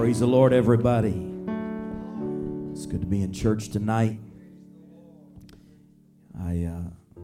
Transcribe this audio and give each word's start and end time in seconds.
Praise 0.00 0.20
the 0.20 0.26
Lord, 0.26 0.54
everybody. 0.54 1.30
It's 2.72 2.86
good 2.86 3.02
to 3.02 3.06
be 3.06 3.20
in 3.20 3.34
church 3.34 3.68
tonight. 3.68 4.18
I 6.42 6.64
uh, 6.64 7.20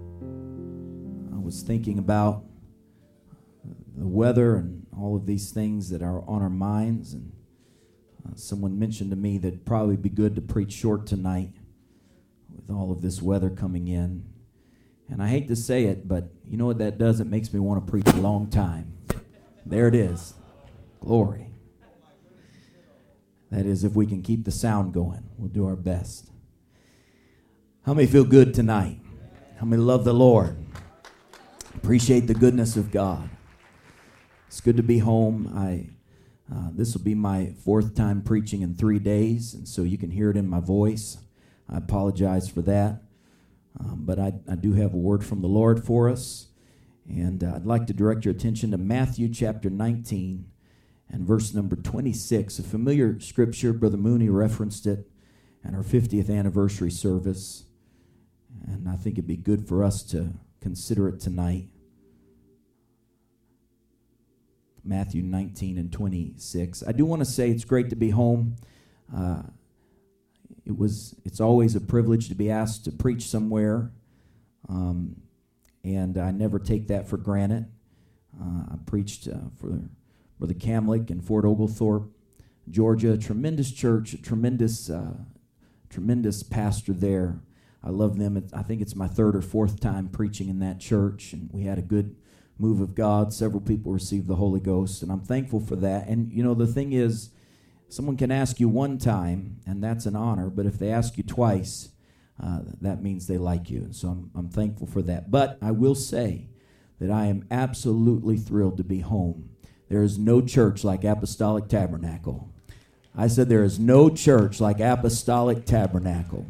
I 1.35 1.39
was 1.39 1.63
thinking 1.63 1.99
about 1.99 2.45
the 3.97 4.07
weather 4.07 4.57
and 4.57 4.87
all 4.95 5.17
of 5.17 5.25
these 5.25 5.53
things 5.53 5.89
that 5.89 6.03
are 6.03 6.21
on 6.29 6.43
our 6.43 6.51
minds, 6.51 7.15
and 7.15 7.33
uh, 8.29 8.33
someone 8.35 8.79
mentioned 8.79 9.09
to 9.09 9.17
me 9.17 9.39
that 9.39 9.49
it'd 9.49 9.65
probably 9.65 9.97
be 9.97 10.11
good 10.11 10.35
to 10.35 10.43
preach 10.43 10.73
short 10.73 11.07
tonight 11.07 11.53
with 12.55 12.69
all 12.69 12.93
of 12.93 13.01
this 13.01 13.23
weather 13.23 13.49
coming 13.49 13.89
in. 13.89 14.23
And 15.09 15.23
I 15.23 15.29
hate 15.29 15.49
to 15.49 15.57
say 15.57 15.85
it, 15.85 16.07
but 16.07 16.29
you 16.47 16.59
know 16.59 16.67
what 16.67 16.77
that 16.77 16.99
does? 16.99 17.21
It 17.21 17.27
makes 17.27 17.55
me 17.55 17.59
want 17.59 17.87
to 17.87 17.91
preach 17.91 18.09
a 18.09 18.21
long 18.21 18.51
time. 18.51 18.99
There 19.65 19.89
it 19.89 19.95
is. 19.95 20.35
Glory. 21.01 21.46
That 23.51 23.67
is, 23.67 23.85
if 23.85 23.95
we 23.95 24.07
can 24.07 24.23
keep 24.23 24.45
the 24.45 24.51
sound 24.51 24.93
going, 24.93 25.25
we'll 25.39 25.49
do 25.49 25.67
our 25.67 25.77
best. 25.77 26.31
How 27.85 27.95
many 27.95 28.09
feel 28.09 28.25
good 28.25 28.53
tonight? 28.53 28.99
How 29.59 29.67
many 29.67 29.81
love 29.81 30.05
the 30.05 30.13
Lord? 30.13 30.57
Appreciate 31.75 32.27
the 32.27 32.35
goodness 32.35 32.77
of 32.77 32.91
God. 32.91 33.31
It's 34.49 34.61
good 34.61 34.77
to 34.77 34.83
be 34.83 34.99
home. 34.99 35.53
I 35.55 35.91
uh, 36.53 36.71
this 36.73 36.95
will 36.95 37.03
be 37.03 37.15
my 37.15 37.53
fourth 37.65 37.95
time 37.95 38.23
preaching 38.23 38.63
in 38.63 38.75
three 38.75 39.01
days, 39.01 39.53
and 39.55 39.67
so 39.67 39.83
you 39.83 39.99
can 39.99 40.11
hear 40.11 40.31
it 40.31 40.37
in 40.37 40.49
my 40.49 40.61
voice. 40.61 41.19
I 41.69 41.79
apologize 41.79 42.49
for 42.49 42.63
that, 42.63 43.03
um, 43.81 44.03
but 44.05 44.21
I, 44.21 44.33
I 44.49 44.55
do 44.55 44.73
have 44.75 44.95
a 44.95 44.97
word 44.97 45.25
from 45.25 45.43
the 45.43 45.49
Lord 45.49 45.85
for 45.85 46.09
us, 46.09 46.47
and 47.09 47.43
uh, 47.43 47.55
I'd 47.57 47.67
like 47.67 47.89
to 47.89 47.93
direct 47.93 48.25
your 48.25 48.33
attention 48.33 48.71
to 48.71 48.79
Matthew 48.79 49.29
chapter 49.29 49.69
19 49.69 50.47
and 51.11 51.27
verse 51.27 51.55
number 51.55 51.77
26, 51.77 52.59
a 52.59 52.63
familiar 52.63 53.19
scripture. 53.21 53.73
Brother 53.73 53.97
Mooney 53.97 54.29
referenced 54.29 54.87
it 54.87 55.09
at 55.65 55.75
our 55.75 55.83
50th 55.83 56.31
anniversary 56.31 56.91
service, 56.91 57.65
and 58.67 58.89
I 58.89 58.97
think 58.97 59.15
it'd 59.15 59.27
be 59.27 59.37
good 59.37 59.69
for 59.69 59.85
us 59.85 60.03
to 60.05 60.33
consider 60.61 61.09
it 61.09 61.21
tonight. 61.21 61.69
Matthew 64.85 65.23
19 65.23 65.79
and 65.79 65.93
26. 65.93 66.85
I 66.87 66.93
do 66.93 67.05
want 67.05 67.21
to 67.21 67.27
say 67.27 67.51
it's 67.51 67.65
great 67.65 67.91
to 67.91 67.97
be 67.97 68.11
home. 68.11 68.57
Uh, 69.15 69.43
it 70.65 70.77
was. 70.77 71.15
It's 71.25 71.41
always 71.41 71.77
a 71.77 71.81
privilege 71.81 72.29
to 72.29 72.35
be 72.35 72.51
asked 72.51 72.85
to 72.85 72.93
preach 72.93 73.29
somewhere, 73.29 73.93
um, 74.69 75.17
and 75.85 76.19
I 76.19 76.33
never 76.33 76.59
take 76.59 76.89
that 76.89 77.09
for 77.09 77.17
granted. 77.17 77.67
Uh, 78.41 78.65
I 78.73 78.77
preached 78.85 79.29
uh, 79.29 79.49
for 79.59 79.81
Brother 80.39 80.55
Camlick 80.55 81.11
in 81.11 81.21
Fort 81.21 81.45
Oglethorpe, 81.45 82.11
Georgia. 82.69 83.17
Tremendous 83.17 83.73
church, 83.73 84.17
tremendous, 84.23 84.91
uh, 84.91 85.15
tremendous 85.89 86.43
pastor 86.43 86.93
there. 86.93 87.41
I 87.83 87.91
love 87.91 88.19
them. 88.19 88.43
I 88.53 88.63
think 88.63 88.83
it's 88.83 88.97
my 88.97 89.07
third 89.07 89.37
or 89.37 89.43
fourth 89.43 89.81
time 89.81 90.09
preaching 90.09 90.49
in 90.49 90.59
that 90.59 90.81
church, 90.81 91.33
and 91.33 91.49
we 91.53 91.63
had 91.63 91.79
a 91.79 91.83
good 91.83 92.17
move 92.59 92.81
of 92.81 92.95
God. 92.95 93.33
Several 93.33 93.61
people 93.61 93.93
received 93.93 94.27
the 94.27 94.37
Holy 94.37 94.61
Ghost, 94.61 95.03
and 95.03 95.13
I'm 95.13 95.21
thankful 95.21 95.61
for 95.61 95.77
that. 95.77 96.09
And 96.09 96.33
you 96.33 96.43
know, 96.43 96.55
the 96.55 96.67
thing 96.67 96.93
is, 96.93 97.31
someone 97.89 98.17
can 98.17 98.31
ask 98.33 98.59
you 98.59 98.69
one 98.69 98.99
time, 98.99 99.61
and 99.67 99.83
that's 99.83 100.07
an 100.07 100.17
honor, 100.17 100.51
but 100.51 100.67
if 100.67 100.79
they 100.79 100.91
ask 100.91 101.17
you 101.17 101.23
twice, 101.23 101.91
uh, 102.43 102.61
that 102.81 103.03
means 103.03 103.27
they 103.27 103.39
like 103.39 103.71
you. 103.71 103.83
And 103.83 103.95
so 103.95 104.09
I'm, 104.09 104.31
I'm 104.35 104.49
thankful 104.49 104.87
for 104.87 105.03
that. 105.03 105.31
But 105.31 105.59
I 105.63 105.71
will 105.71 105.95
say 105.95 106.49
that 107.01 107.11
I 107.11 107.27
am 107.27 107.47
absolutely 107.51 108.37
thrilled 108.37 108.77
to 108.79 108.85
be 108.85 109.01
home 109.01 109.51
there 109.89 110.03
is 110.03 110.19
no 110.19 110.41
church 110.41 110.85
like 110.85 111.05
Apostolic 111.05 111.69
Tabernacle. 111.69 112.51
I 113.17 113.29
said, 113.29 113.49
There 113.49 113.65
is 113.65 113.79
no 113.79 114.11
church 114.11 114.61
like 114.61 114.81
Apostolic 114.81 115.65
Tabernacle. 115.65 116.47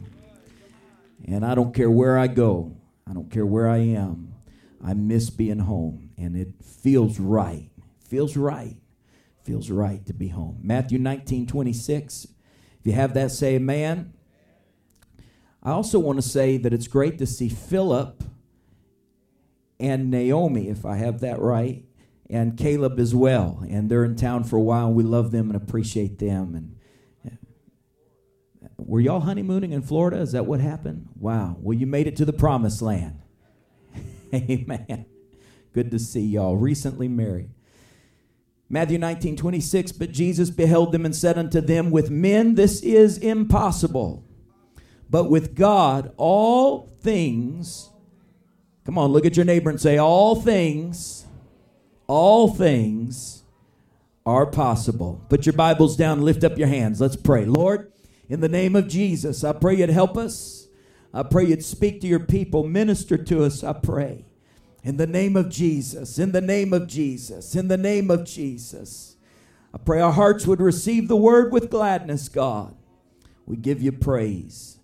And 1.24 1.44
I 1.44 1.54
don't 1.54 1.74
care 1.74 1.90
where 1.90 2.18
I 2.18 2.26
go, 2.26 2.76
I 3.08 3.12
don't 3.12 3.30
care 3.30 3.46
where 3.46 3.68
I 3.68 3.78
am, 3.78 4.34
I 4.84 4.94
miss 4.94 5.30
being 5.30 5.60
home. 5.60 6.10
And 6.16 6.36
it 6.36 6.48
feels 6.62 7.20
right. 7.20 7.70
Feels 8.08 8.36
right. 8.36 8.76
Feels 9.42 9.70
right 9.70 10.04
to 10.06 10.12
be 10.12 10.28
home. 10.28 10.58
Matthew 10.62 10.98
19 10.98 11.46
26. 11.46 12.24
If 12.24 12.86
you 12.86 12.92
have 12.92 13.14
that, 13.14 13.30
say 13.30 13.56
amen. 13.56 14.12
I 15.62 15.70
also 15.70 15.98
want 15.98 16.18
to 16.18 16.28
say 16.28 16.56
that 16.58 16.72
it's 16.72 16.86
great 16.86 17.18
to 17.18 17.26
see 17.26 17.48
Philip 17.48 18.22
and 19.80 20.10
Naomi, 20.10 20.68
if 20.68 20.86
I 20.86 20.96
have 20.96 21.20
that 21.20 21.40
right, 21.40 21.84
and 22.28 22.56
Caleb 22.56 22.98
as 22.98 23.14
well. 23.14 23.64
And 23.68 23.88
they're 23.88 24.04
in 24.04 24.16
town 24.16 24.44
for 24.44 24.56
a 24.56 24.62
while. 24.62 24.88
And 24.88 24.96
we 24.96 25.04
love 25.04 25.30
them 25.30 25.50
and 25.50 25.56
appreciate 25.56 26.18
them. 26.18 26.54
And 26.54 26.76
were 28.76 29.00
y'all 29.00 29.20
honeymooning 29.20 29.72
in 29.72 29.82
Florida? 29.82 30.18
Is 30.18 30.32
that 30.32 30.46
what 30.46 30.60
happened? 30.60 31.08
Wow. 31.18 31.56
Well, 31.60 31.76
you 31.76 31.86
made 31.86 32.06
it 32.06 32.16
to 32.16 32.24
the 32.24 32.32
promised 32.32 32.82
land. 32.82 33.20
Amen. 34.34 35.06
Good 35.72 35.90
to 35.90 35.98
see 35.98 36.22
y'all. 36.22 36.56
Recently 36.56 37.08
married. 37.08 37.50
Matthew 38.68 38.98
19, 38.98 39.36
26. 39.36 39.92
But 39.92 40.12
Jesus 40.12 40.50
beheld 40.50 40.92
them 40.92 41.04
and 41.04 41.14
said 41.14 41.38
unto 41.38 41.60
them, 41.60 41.90
With 41.90 42.10
men 42.10 42.54
this 42.54 42.80
is 42.82 43.18
impossible, 43.18 44.24
but 45.08 45.30
with 45.30 45.54
God 45.54 46.12
all 46.16 46.96
things. 47.00 47.90
Come 48.84 48.98
on, 48.98 49.10
look 49.10 49.26
at 49.26 49.36
your 49.36 49.46
neighbor 49.46 49.70
and 49.70 49.80
say, 49.80 49.98
All 49.98 50.40
things 50.40 51.25
all 52.06 52.48
things 52.48 53.42
are 54.24 54.46
possible. 54.46 55.24
Put 55.28 55.46
your 55.46 55.52
Bibles 55.52 55.96
down, 55.96 56.22
lift 56.22 56.44
up 56.44 56.58
your 56.58 56.68
hands. 56.68 57.00
Let's 57.00 57.16
pray. 57.16 57.44
Lord, 57.44 57.92
in 58.28 58.40
the 58.40 58.48
name 58.48 58.74
of 58.74 58.88
Jesus, 58.88 59.44
I 59.44 59.52
pray 59.52 59.76
you'd 59.76 59.90
help 59.90 60.16
us. 60.16 60.68
I 61.14 61.22
pray 61.22 61.44
you'd 61.44 61.64
speak 61.64 62.00
to 62.00 62.06
your 62.06 62.20
people, 62.20 62.64
minister 62.64 63.16
to 63.16 63.44
us, 63.44 63.64
I 63.64 63.72
pray. 63.72 64.26
In 64.82 64.98
the 64.98 65.06
name 65.06 65.36
of 65.36 65.48
Jesus, 65.48 66.18
in 66.18 66.32
the 66.32 66.40
name 66.40 66.72
of 66.72 66.86
Jesus, 66.86 67.54
in 67.54 67.68
the 67.68 67.76
name 67.76 68.10
of 68.10 68.24
Jesus. 68.24 69.16
I 69.72 69.78
pray 69.78 70.00
our 70.00 70.12
hearts 70.12 70.46
would 70.46 70.60
receive 70.60 71.08
the 71.08 71.16
word 71.16 71.52
with 71.52 71.70
gladness, 71.70 72.28
God. 72.28 72.76
We 73.46 73.56
give 73.56 73.82
you 73.82 73.92
praise. 73.92 74.78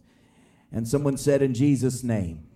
And 0.70 0.88
someone 0.88 1.16
said, 1.16 1.42
In 1.42 1.54
Jesus' 1.54 2.02
name. 2.02 2.46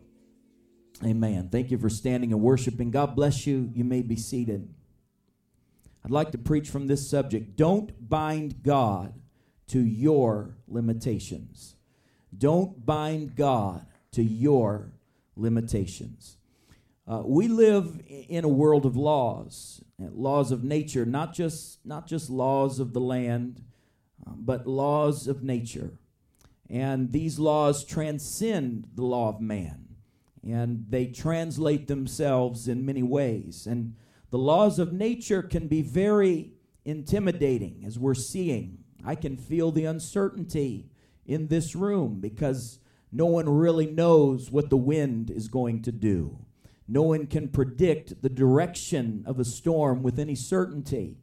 Amen. 1.05 1.51
Thank 1.51 1.71
you 1.71 1.79
for 1.79 1.91
standing 1.91 2.33
and 2.33 2.41
worshiping. 2.41 2.91
God 2.91 3.15
bless 3.15 3.47
you. 3.47 3.71
You 3.75 3.84
may 3.84 4.03
be 4.03 4.17
seated. 4.17 4.73
I'd 6.05 6.11
like 6.11 6.33
to 6.33 6.39
preach 6.39 6.71
from 6.71 6.87
this 6.87 7.09
subject. 7.11 7.57
Don't 7.57 8.09
bind 8.09 8.62
God 8.62 9.12
to 9.69 9.81
your 9.81 10.56
limitations. 10.69 11.77
Don't 12.37 12.87
bind 12.87 13.35
God 13.35 13.87
to 14.12 14.23
your 14.23 14.93
limitations. 15.37 16.37
Uh, 17.06 17.23
we 17.25 17.49
live 17.49 18.01
in 18.09 18.45
a 18.45 18.49
world 18.49 18.87
of 18.87 18.97
laws, 18.97 19.83
laws 19.99 20.51
of 20.51 20.65
nature, 20.65 21.05
not 21.05 21.35
just, 21.35 21.85
not 21.85 22.06
just 22.06 22.31
laws 22.31 22.81
of 22.81 22.93
the 22.93 23.01
land, 23.01 23.62
um, 24.27 24.39
but 24.39 24.67
laws 24.67 25.29
of 25.29 25.43
nature. 25.43 25.99
And 26.71 27.12
these 27.12 27.39
laws 27.39 27.85
transcend 27.85 28.89
the 28.95 29.05
law 29.05 29.29
of 29.29 29.41
man 29.41 29.86
and 30.47 30.87
they 30.89 31.07
translate 31.07 31.89
themselves 31.89 32.69
in 32.69 32.87
many 32.87 33.03
ways. 33.03 33.67
And 33.67 33.95
the 34.31 34.39
laws 34.39 34.79
of 34.79 34.93
nature 34.93 35.43
can 35.43 35.67
be 35.67 35.83
very 35.83 36.53
intimidating, 36.84 37.83
as 37.87 37.99
we're 37.99 38.15
seeing. 38.15 38.79
I 39.05 39.15
can 39.15 39.37
feel 39.37 39.71
the 39.73 39.85
uncertainty 39.85 40.91
in 41.25 41.49
this 41.49 41.75
room 41.75 42.21
because 42.21 42.79
no 43.12 43.27
one 43.27 43.49
really 43.49 43.87
knows 43.87 44.51
what 44.51 44.71
the 44.71 44.77
wind 44.77 45.31
is 45.31 45.49
going 45.49 45.83
to 45.83 45.93
do. 45.93 46.39
No 46.89 47.03
one 47.03 47.27
can 47.27 47.49
predict 47.49 48.23
the 48.23 48.29
direction 48.29 49.25
of 49.27 49.41
a 49.41 49.45
storm 49.45 50.03
with 50.03 50.19
any 50.19 50.35
certainty. 50.35 51.19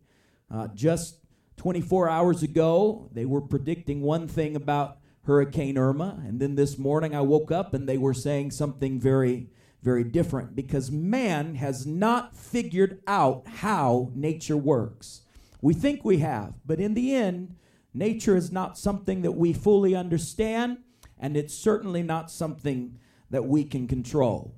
Uh, 0.51 0.67
just 0.73 1.19
24 1.57 2.09
hours 2.09 2.43
ago, 2.43 3.09
they 3.13 3.25
were 3.25 3.41
predicting 3.41 4.01
one 4.01 4.27
thing 4.27 4.55
about 4.55 4.97
Hurricane 5.25 5.77
Irma. 5.77 6.21
And 6.25 6.39
then 6.39 6.55
this 6.55 6.77
morning 6.77 7.15
I 7.15 7.21
woke 7.21 7.51
up 7.51 7.73
and 7.73 7.87
they 7.87 7.97
were 7.97 8.13
saying 8.13 8.51
something 8.51 8.99
very, 8.99 9.49
very 9.81 10.03
different 10.03 10.55
because 10.55 10.91
man 10.91 11.55
has 11.55 11.85
not 11.85 12.35
figured 12.35 13.01
out 13.07 13.47
how 13.47 14.11
nature 14.13 14.57
works. 14.57 15.21
We 15.61 15.73
think 15.73 16.03
we 16.03 16.17
have, 16.17 16.55
but 16.65 16.79
in 16.79 16.93
the 16.93 17.15
end, 17.15 17.55
nature 17.93 18.35
is 18.35 18.51
not 18.51 18.77
something 18.77 19.21
that 19.21 19.31
we 19.31 19.53
fully 19.53 19.95
understand, 19.95 20.79
and 21.17 21.37
it's 21.37 21.53
certainly 21.53 22.03
not 22.03 22.29
something 22.29 22.99
that 23.29 23.45
we 23.45 23.63
can 23.63 23.87
control. 23.87 24.55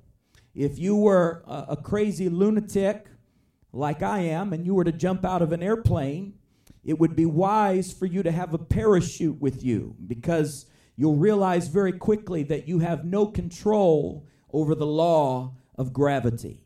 If 0.52 0.80
you 0.80 0.96
were 0.96 1.44
a, 1.46 1.66
a 1.70 1.76
crazy 1.76 2.28
lunatic 2.28 3.06
like 3.72 4.02
I 4.02 4.20
am, 4.20 4.52
and 4.52 4.66
you 4.66 4.74
were 4.74 4.84
to 4.84 4.90
jump 4.90 5.24
out 5.24 5.42
of 5.42 5.52
an 5.52 5.62
airplane, 5.62 6.34
it 6.86 7.00
would 7.00 7.16
be 7.16 7.26
wise 7.26 7.92
for 7.92 8.06
you 8.06 8.22
to 8.22 8.30
have 8.30 8.54
a 8.54 8.58
parachute 8.58 9.40
with 9.40 9.64
you 9.64 9.96
because 10.06 10.66
you'll 10.94 11.16
realize 11.16 11.66
very 11.66 11.92
quickly 11.92 12.44
that 12.44 12.68
you 12.68 12.78
have 12.78 13.04
no 13.04 13.26
control 13.26 14.24
over 14.52 14.72
the 14.76 14.86
law 14.86 15.56
of 15.76 15.92
gravity. 15.92 16.62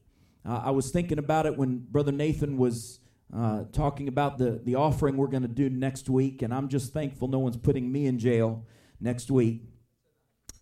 Uh, 0.47 0.61
I 0.65 0.71
was 0.73 0.91
thinking 0.91 1.19
about 1.19 1.47
it 1.47 1.57
when 1.57 1.79
Brother 1.79 2.13
Nathan 2.13 2.59
was 2.59 3.01
uh, 3.35 3.65
talking 3.73 4.09
about 4.09 4.37
the, 4.37 4.61
the 4.63 4.75
offering 4.75 5.17
we're 5.17 5.27
going 5.27 5.43
to 5.43 5.49
do 5.49 5.71
next 5.71 6.11
week, 6.11 6.43
and 6.43 6.53
I'm 6.53 6.69
just 6.69 6.93
thankful 6.93 7.27
no 7.27 7.39
one's 7.39 7.57
putting 7.57 7.91
me 7.91 8.05
in 8.05 8.19
jail 8.19 8.67
next 9.01 9.31
week. 9.31 9.63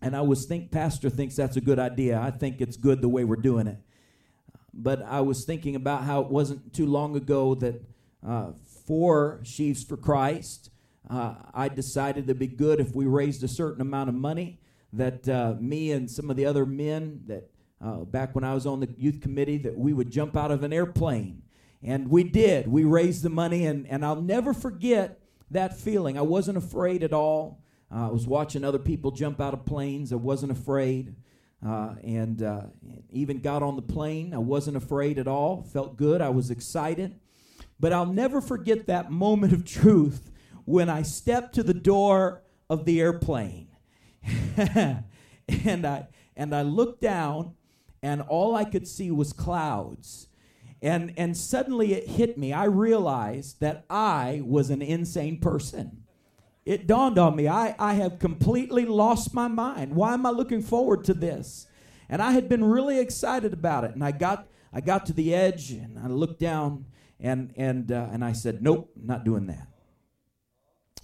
And 0.01 0.15
I 0.15 0.21
was 0.21 0.47
think 0.47 0.71
Pastor 0.71 1.11
thinks 1.11 1.35
that's 1.35 1.57
a 1.57 1.61
good 1.61 1.81
idea. 1.81 2.21
I 2.21 2.31
think 2.31 2.61
it's 2.61 2.77
good 2.77 3.03
the 3.03 3.09
way 3.09 3.25
we're 3.25 3.35
doing 3.35 3.67
it. 3.67 3.79
But 4.73 5.03
I 5.03 5.21
was 5.23 5.45
thinking 5.45 5.75
about 5.75 6.05
how 6.05 6.21
it 6.21 6.29
wasn't 6.29 6.73
too 6.73 6.87
long 6.87 7.17
ago 7.17 7.57
that 7.57 7.83
uh, 8.27 8.53
for 8.89 9.41
Sheaves 9.43 9.85
for 9.85 9.99
Christ, 9.99 10.71
uh, 11.11 11.35
I 11.53 11.69
decided 11.69 12.25
it'd 12.25 12.39
be 12.39 12.47
good 12.47 12.81
if 12.81 12.97
we 12.97 13.05
raised 13.05 13.45
a 13.45 13.49
certain 13.49 13.83
amount 13.83 14.09
of 14.09 14.15
money 14.15 14.61
that 14.95 15.29
uh, 15.29 15.57
me 15.61 15.93
and 15.93 16.11
some 16.11 16.31
of 16.31 16.37
the 16.37 16.47
other 16.47 16.65
men 16.65 17.21
that 17.27 17.51
uh, 17.85 17.99
back 17.99 18.35
when 18.35 18.45
I 18.45 18.55
was 18.55 18.65
on 18.65 18.81
the 18.81 18.89
youth 18.97 19.21
committee 19.21 19.59
that 19.59 19.77
we 19.77 19.93
would 19.93 20.11
jump 20.11 20.39
out 20.39 20.51
of 20.51 20.63
an 20.65 20.73
airplane. 20.73 21.43
And 21.83 22.09
we 22.09 22.25
did. 22.25 22.67
We 22.67 22.85
raised 22.85 23.23
the 23.23 23.29
money, 23.29 23.67
and, 23.67 23.87
and 23.89 24.05
I'll 24.05 24.23
never 24.23 24.55
forget 24.55 25.21
that 25.51 25.79
feeling. 25.79 26.17
I 26.17 26.23
wasn't 26.23 26.57
afraid 26.57 27.05
at 27.05 27.13
all. 27.13 27.63
Uh, 27.95 28.07
I 28.07 28.11
was 28.11 28.27
watching 28.27 28.65
other 28.65 28.79
people 28.79 29.11
jump 29.11 29.39
out 29.39 29.53
of 29.53 29.67
planes. 29.67 30.15
I 30.15 30.17
wasn't 30.17 30.53
afraid. 30.53 31.15
Uh, 31.65 31.95
and 32.03 32.43
uh, 32.43 32.63
even 33.11 33.41
got 33.41 33.63
on 33.63 33.77
the 33.77 33.83
plane. 33.83 34.33
I 34.33 34.39
wasn't 34.39 34.79
afraid 34.79 35.19
at 35.19 35.29
all. 35.29 35.63
Felt 35.63 35.97
good. 35.97 36.23
I 36.23 36.31
was 36.31 36.51
excited. 36.51 37.21
But 37.81 37.93
I'll 37.93 38.13
never 38.13 38.41
forget 38.41 38.87
that 38.87 39.11
moment 39.11 39.53
of 39.53 39.65
truth 39.65 40.31
when 40.65 40.89
I 40.89 41.03
stepped 41.03 41.55
to 41.55 41.63
the 41.63 41.75
door 41.75 42.43
of 42.69 42.85
the 42.85 43.01
airplane. 43.01 43.69
and 44.57 45.87
I 45.87 46.09
and 46.37 46.55
I 46.55 46.63
looked 46.63 47.01
down 47.01 47.55
and 48.03 48.23
all 48.23 48.55
I 48.55 48.65
could 48.65 48.87
see 48.87 49.11
was 49.11 49.33
clouds. 49.33 50.29
And, 50.81 51.13
and 51.17 51.37
suddenly 51.37 51.95
it 51.95 52.09
hit 52.09 52.39
me. 52.39 52.53
I 52.53 52.65
realized 52.65 53.61
that 53.61 53.85
I 53.91 54.43
was 54.45 54.71
an 54.71 54.81
insane 54.81 55.41
person. 55.41 56.05
It 56.65 56.87
dawned 56.87 57.19
on 57.19 57.35
me, 57.35 57.49
I, 57.49 57.75
I 57.79 57.95
have 57.95 58.19
completely 58.19 58.85
lost 58.85 59.35
my 59.35 59.49
mind. 59.49 59.97
Why 59.97 60.15
am 60.15 60.27
I 60.27 60.31
looking 60.31 60.63
forward 60.63 61.03
to 61.05 61.15
this? 61.15 61.67
And 62.09 62.23
I 62.23 62.33
had 62.33 62.49
been 62.49 62.65
really 62.65 63.01
excited 63.01 63.53
about 63.53 63.85
it. 63.85 63.93
And 63.95 64.05
I 64.05 64.13
got, 64.13 64.47
I 64.73 64.81
got 64.81 65.07
to 65.07 65.13
the 65.13 65.35
edge 65.35 65.73
and 65.73 65.99
I 65.99 66.07
looked 66.07 66.39
down 66.39 66.85
and, 67.21 67.53
and, 67.57 67.91
uh, 67.91 68.09
and 68.13 68.25
I 68.25 68.33
said, 68.33 68.63
Nope, 68.63 68.91
not 68.97 69.25
doing 69.25 69.47
that. 69.47 69.69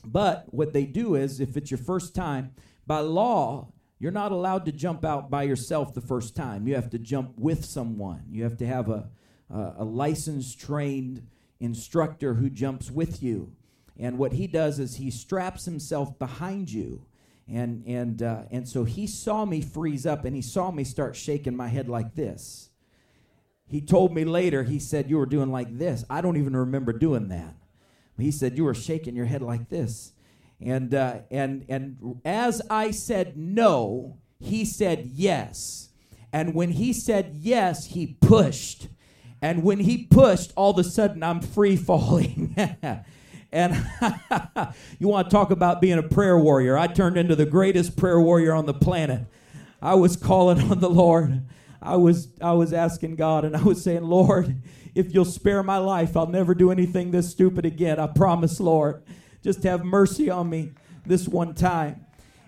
But 0.05 0.52
what 0.52 0.72
they 0.72 0.84
do 0.84 1.14
is, 1.14 1.40
if 1.40 1.56
it's 1.56 1.70
your 1.70 1.78
first 1.78 2.14
time, 2.14 2.55
by 2.87 3.00
law, 3.00 3.72
you're 3.99 4.12
not 4.12 4.32
allowed 4.32 4.66
to 4.66 4.72
jump 4.72 5.05
out 5.05 5.31
by 5.31 5.44
yourself 5.44 5.94
the 5.94 6.00
first 6.00 6.37
time. 6.37 6.69
You 6.69 6.75
have 6.75 6.90
to 6.90 6.99
jump 6.99 7.38
with 7.38 7.64
someone. 7.64 8.25
You 8.31 8.44
have 8.44 8.58
to 8.58 8.66
have 8.66 8.88
a, 8.90 9.08
a, 9.50 9.75
a 9.78 9.84
licensed, 9.84 10.61
trained 10.61 11.26
instructor 11.58 12.34
who 12.34 12.50
jumps 12.50 12.90
with 12.90 13.22
you. 13.22 13.52
And 13.99 14.19
what 14.19 14.32
he 14.32 14.46
does 14.46 14.78
is 14.78 14.96
he 14.96 15.10
straps 15.10 15.64
himself 15.64 16.19
behind 16.19 16.70
you. 16.70 17.06
And, 17.49 17.84
and, 17.87 18.22
uh, 18.22 18.43
and 18.50 18.69
so 18.69 18.84
he 18.84 19.06
saw 19.06 19.44
me 19.44 19.60
freeze 19.60 20.06
up 20.06 20.25
and 20.25 20.34
he 20.34 20.43
saw 20.43 20.70
me 20.70 20.84
start 20.84 21.14
shaking 21.14 21.56
my 21.56 21.69
head 21.69 21.88
like 21.88 22.14
this. 22.14 22.70
He 23.66 23.81
told 23.81 24.14
me 24.14 24.25
later, 24.25 24.62
he 24.62 24.78
said, 24.78 25.08
You 25.08 25.19
were 25.19 25.26
doing 25.26 25.50
like 25.50 25.78
this. 25.78 26.05
I 26.11 26.20
don't 26.20 26.37
even 26.37 26.56
remember 26.56 26.93
doing 26.93 27.28
that. 27.28 27.55
He 28.19 28.31
said, 28.31 28.56
You 28.56 28.64
were 28.64 28.75
shaking 28.75 29.16
your 29.16 29.26
head 29.26 29.43
like 29.43 29.69
this. 29.69 30.12
And, 30.61 30.94
uh, 30.94 31.19
and, 31.31 31.64
and 31.69 32.20
as 32.25 32.62
I 32.70 32.90
said 32.90 33.37
no, 33.37 34.19
he 34.38 34.64
said 34.64 35.11
yes. 35.12 35.88
And 36.32 36.55
when 36.55 36.72
he 36.72 36.93
said 36.93 37.32
yes, 37.34 37.87
he 37.87 38.19
pushed. 38.20 38.88
And 39.43 39.62
when 39.62 39.81
he 39.81 40.05
pushed, 40.05 40.52
all 40.56 40.70
of 40.70 40.78
a 40.78 40.88
sudden 40.88 41.22
I'm 41.22 41.40
free 41.40 41.76
falling. 41.76 42.55
and 43.52 43.87
you 44.99 45.08
want 45.08 45.28
to 45.28 45.34
talk 45.34 45.50
about 45.50 45.81
being 45.81 45.99
a 45.99 46.02
prayer 46.02 46.38
warrior? 46.38 46.78
I 46.78 46.87
turned 46.87 47.17
into 47.17 47.37
the 47.37 47.46
greatest 47.46 47.96
prayer 47.96 48.20
warrior 48.20 48.52
on 48.52 48.67
the 48.67 48.75
planet. 48.75 49.26
I 49.82 49.94
was 49.94 50.17
calling 50.17 50.60
on 50.70 50.81
the 50.81 50.90
Lord. 50.90 51.46
I 51.84 51.96
was 51.96 52.28
I 52.40 52.52
was 52.52 52.72
asking 52.72 53.16
God 53.16 53.44
and 53.44 53.56
I 53.56 53.62
was 53.62 53.82
saying, 53.82 54.02
"Lord, 54.02 54.62
if 54.94 55.14
you'll 55.14 55.25
spare 55.25 55.62
my 55.62 55.78
life, 55.78 56.16
I'll 56.16 56.26
never 56.26 56.54
do 56.54 56.70
anything 56.70 57.10
this 57.10 57.31
stupid 57.31 57.64
again. 57.64 58.00
I 58.00 58.08
promise, 58.08 58.58
Lord." 58.58 59.02
Just 59.44 59.62
have 59.64 59.84
mercy 59.84 60.31
on 60.31 60.48
me 60.48 60.72
this 61.04 61.28
one 61.28 61.54
time. 61.54 62.06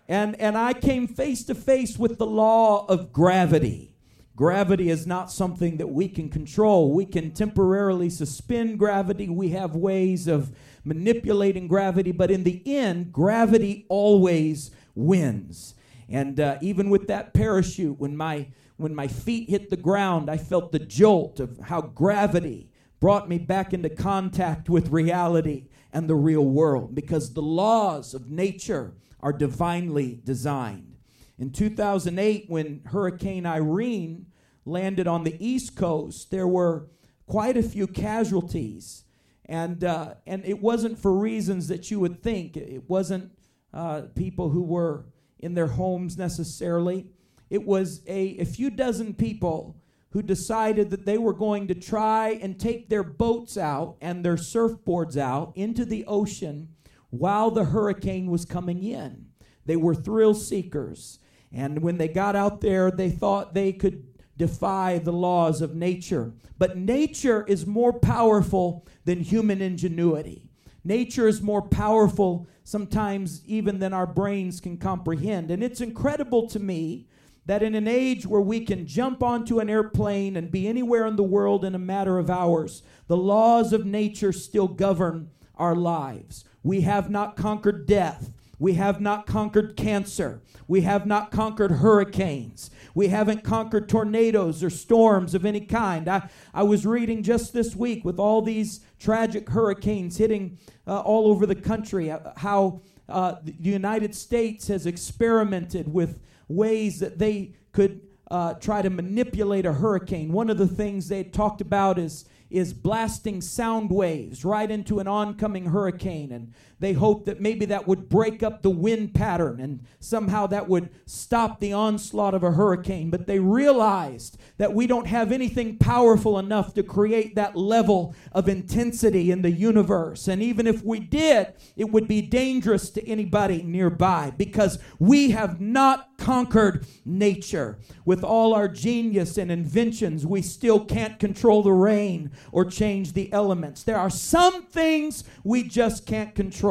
And, 0.08 0.34
and 0.40 0.56
I 0.56 0.72
came 0.72 1.06
face 1.06 1.44
to 1.44 1.54
face 1.54 1.98
with 1.98 2.16
the 2.16 2.26
law 2.26 2.86
of 2.86 3.12
gravity. 3.12 3.94
Gravity 4.34 4.88
is 4.88 5.06
not 5.06 5.30
something 5.30 5.76
that 5.76 5.88
we 5.88 6.08
can 6.08 6.30
control. 6.30 6.94
We 6.94 7.04
can 7.04 7.32
temporarily 7.32 8.08
suspend 8.08 8.78
gravity. 8.78 9.28
We 9.28 9.50
have 9.50 9.76
ways 9.76 10.26
of 10.26 10.56
manipulating 10.84 11.68
gravity, 11.68 12.12
but 12.12 12.30
in 12.30 12.44
the 12.44 12.62
end, 12.64 13.12
gravity 13.12 13.84
always 13.90 14.70
wins. 14.94 15.74
And 16.08 16.40
uh, 16.40 16.56
even 16.62 16.88
with 16.88 17.08
that 17.08 17.34
parachute, 17.34 17.98
when 17.98 18.16
my 18.16 18.48
when 18.76 18.94
my 18.94 19.08
feet 19.08 19.49
hit 19.49 19.70
the 19.70 19.76
ground, 19.76 20.31
I 20.31 20.37
felt 20.37 20.73
the 20.73 20.78
jolt 20.78 21.40
of 21.40 21.58
how 21.58 21.81
gravity 21.81 22.70
brought 23.00 23.28
me 23.28 23.38
back 23.38 23.73
into 23.73 23.88
contact 23.88 24.69
with 24.69 24.90
reality 24.90 25.69
and 25.93 26.08
the 26.08 26.14
real 26.14 26.44
world 26.44 26.94
because 26.94 27.32
the 27.32 27.43
laws 27.43 28.14
of 28.14 28.31
nature 28.31 28.94
are 29.20 29.32
divinely 29.32 30.20
designed. 30.25 30.96
In 31.38 31.50
2008, 31.50 32.46
when 32.49 32.82
Hurricane 32.87 33.46
Irene 33.46 34.26
landed 34.64 35.06
on 35.06 35.25
the 35.25 35.37
East 35.44 35.76
Coast, 35.76 36.31
there 36.31 36.49
were 36.49 36.88
quite 37.26 37.56
a 37.56 37.62
few 37.62 37.87
casualties. 37.87 39.05
And, 39.44 39.84
uh, 39.84 40.14
and 40.26 40.44
it 40.44 40.61
wasn't 40.61 40.99
for 40.99 41.12
reasons 41.12 41.69
that 41.69 41.90
you 41.90 42.00
would 42.00 42.22
think. 42.22 42.56
It 42.56 42.88
wasn't 42.88 43.32
uh, 43.72 44.02
people 44.14 44.50
who 44.50 44.62
were 44.62 45.06
in 45.38 45.55
their 45.55 45.67
homes 45.67 46.17
necessarily. 46.17 47.06
It 47.50 47.64
was 47.64 48.02
a, 48.06 48.38
a 48.38 48.44
few 48.44 48.70
dozen 48.70 49.14
people 49.14 49.76
who 50.10 50.22
decided 50.22 50.90
that 50.90 51.04
they 51.04 51.19
were 51.19 51.34
going 51.34 51.69
to 51.69 51.75
try 51.75 52.31
and 52.31 52.58
take 52.58 52.88
their 52.88 53.02
boats 53.02 53.56
out 53.56 53.96
and 54.00 54.25
their 54.25 54.37
surfboards 54.37 55.16
out 55.16 55.52
into 55.54 55.84
the 55.84 56.04
ocean 56.06 56.69
while 57.10 57.50
the 57.50 57.64
hurricane 57.64 58.31
was 58.31 58.44
coming 58.44 58.82
in. 58.82 59.26
They 59.66 59.76
were 59.76 59.94
thrill 59.94 60.34
seekers. 60.34 61.19
And 61.52 61.82
when 61.82 61.98
they 61.98 62.08
got 62.08 62.37
out 62.37 62.60
there, 62.60 62.90
they 62.90 63.10
thought 63.10 63.54
they 63.54 63.72
could 63.72 64.04
defy 64.37 64.98
the 64.98 65.12
laws 65.12 65.60
of 65.60 65.75
nature. 65.75 66.32
But 66.58 66.76
nature 66.76 67.44
is 67.46 67.66
more 67.66 67.93
powerful 67.93 68.87
than 69.04 69.20
human 69.20 69.62
ingenuity. 69.62 70.50
Nature 70.84 71.26
is 71.26 71.43
more 71.43 71.62
powerful 71.62 72.46
sometimes 72.62 73.43
even 73.46 73.79
than 73.79 73.93
our 73.93 74.06
brains 74.06 74.60
can 74.60 74.76
comprehend. 74.76 75.50
And 75.50 75.62
it's 75.62 75.81
incredible 75.81 76.46
to 76.48 76.58
me 76.58 77.08
that 77.46 77.62
in 77.62 77.74
an 77.74 77.88
age 77.88 78.26
where 78.26 78.41
we 78.41 78.60
can 78.60 78.86
jump 78.86 79.22
onto 79.22 79.60
an 79.60 79.70
airplane 79.70 80.36
and 80.36 80.50
be 80.50 80.67
anywhere 80.67 81.06
in 81.06 81.17
the 81.17 81.22
world 81.22 81.65
in 81.65 81.74
a 81.74 81.79
matter 81.79 82.19
of 82.19 82.29
hours, 82.29 82.82
the 83.06 83.17
laws 83.17 83.72
of 83.72 83.86
nature 83.86 84.32
still 84.32 84.69
govern 84.69 85.31
our 85.56 85.76
lives. 85.76 86.44
We 86.62 86.82
have 86.82 87.08
not 87.08 87.36
conquered 87.36 87.86
death. 87.86 88.32
We 88.58 88.74
have 88.74 89.00
not 89.00 89.26
conquered 89.26 89.76
cancer. 89.76 90.41
We 90.67 90.81
have 90.81 91.06
not 91.06 91.31
conquered 91.31 91.72
hurricanes. 91.72 92.70
We 92.94 93.08
haven't 93.08 93.44
conquered 93.44 93.88
tornadoes 93.88 94.65
or 94.65 94.70
storms 94.70 95.34
of 95.34 95.44
any 95.44 95.60
kind. 95.60 96.08
I, 96.08 96.29
I 96.53 96.65
was 96.65 96.84
reading 96.84 97.22
just 97.22 97.53
this 97.53 97.76
week 97.76 98.05
with 98.05 98.19
all 98.19 98.43
these 98.43 98.81
tragic 98.98 99.50
hurricanes 99.50 100.17
hitting 100.17 100.58
uh, 100.86 101.00
all 101.00 101.29
over 101.29 101.46
the 101.46 101.55
country 101.55 102.10
uh, 102.10 102.19
how 102.38 102.81
uh, 103.08 103.36
the 103.44 103.55
United 103.60 104.15
States 104.15 104.67
has 104.69 104.86
experimented 104.86 105.93
with 105.93 106.19
ways 106.48 107.00
that 107.00 107.19
they 107.19 107.55
could 107.72 108.00
uh, 108.31 108.55
try 108.55 108.82
to 108.82 108.91
manipulate 108.91 109.67
a 109.67 109.72
hurricane. 109.72 110.32
One 110.32 110.50
of 110.50 110.58
the 110.58 110.67
things 110.67 111.08
they 111.08 111.24
talked 111.24 111.60
about 111.60 111.98
is 111.98 112.24
is 112.48 112.72
blasting 112.72 113.41
sound 113.41 113.91
waves 113.91 114.44
right 114.44 114.70
into 114.70 115.00
an 115.00 115.08
oncoming 115.08 115.67
hurricane. 115.67 116.31
And 116.31 116.53
they 116.78 116.92
hoped 116.92 117.26
that 117.26 117.40
maybe 117.40 117.64
that 117.66 117.86
would 117.88 118.08
break 118.08 118.42
up 118.42 118.62
the 118.62 118.70
wind 118.70 119.14
pattern 119.14 119.60
and 119.60 119.80
somehow 119.98 120.46
that 120.46 120.68
would 120.68 120.90
stop 121.06 121.58
the 121.58 121.72
onslaught 121.72 122.34
of 122.34 122.42
a 122.42 122.52
hurricane. 122.52 123.08
But 123.08 123.26
they 123.26 123.38
realized 123.38 124.38
that 124.58 124.74
we 124.74 124.86
don't 124.86 125.06
have 125.06 125.32
anything 125.32 125.78
powerful 125.78 126.38
enough 126.38 126.74
to 126.74 126.82
create 126.82 127.34
that 127.34 127.56
level 127.56 128.14
of 128.32 128.48
intensity 128.48 129.30
in 129.30 129.42
the 129.42 129.50
universe. 129.50 130.28
And 130.28 130.42
even 130.42 130.66
if 130.66 130.84
we 130.84 131.00
did, 131.00 131.54
it 131.76 131.90
would 131.90 132.06
be 132.06 132.20
dangerous 132.20 132.90
to 132.90 133.08
anybody 133.08 133.62
nearby 133.62 134.32
because 134.36 134.78
we 134.98 135.30
have 135.30 135.60
not 135.60 136.08
conquered 136.18 136.86
nature. 137.04 137.78
With 138.04 138.22
all 138.22 138.54
our 138.54 138.68
genius 138.68 139.38
and 139.38 139.50
inventions, 139.50 140.26
we 140.26 140.42
still 140.42 140.84
can't 140.84 141.18
control 141.18 141.62
the 141.62 141.72
rain 141.72 142.30
or 142.52 142.64
change 142.64 143.12
the 143.12 143.32
elements. 143.32 143.82
There 143.82 143.98
are 143.98 144.10
some 144.10 144.64
things 144.66 145.24
we 145.44 145.62
just 145.62 146.06
can't 146.06 146.34
control. 146.34 146.66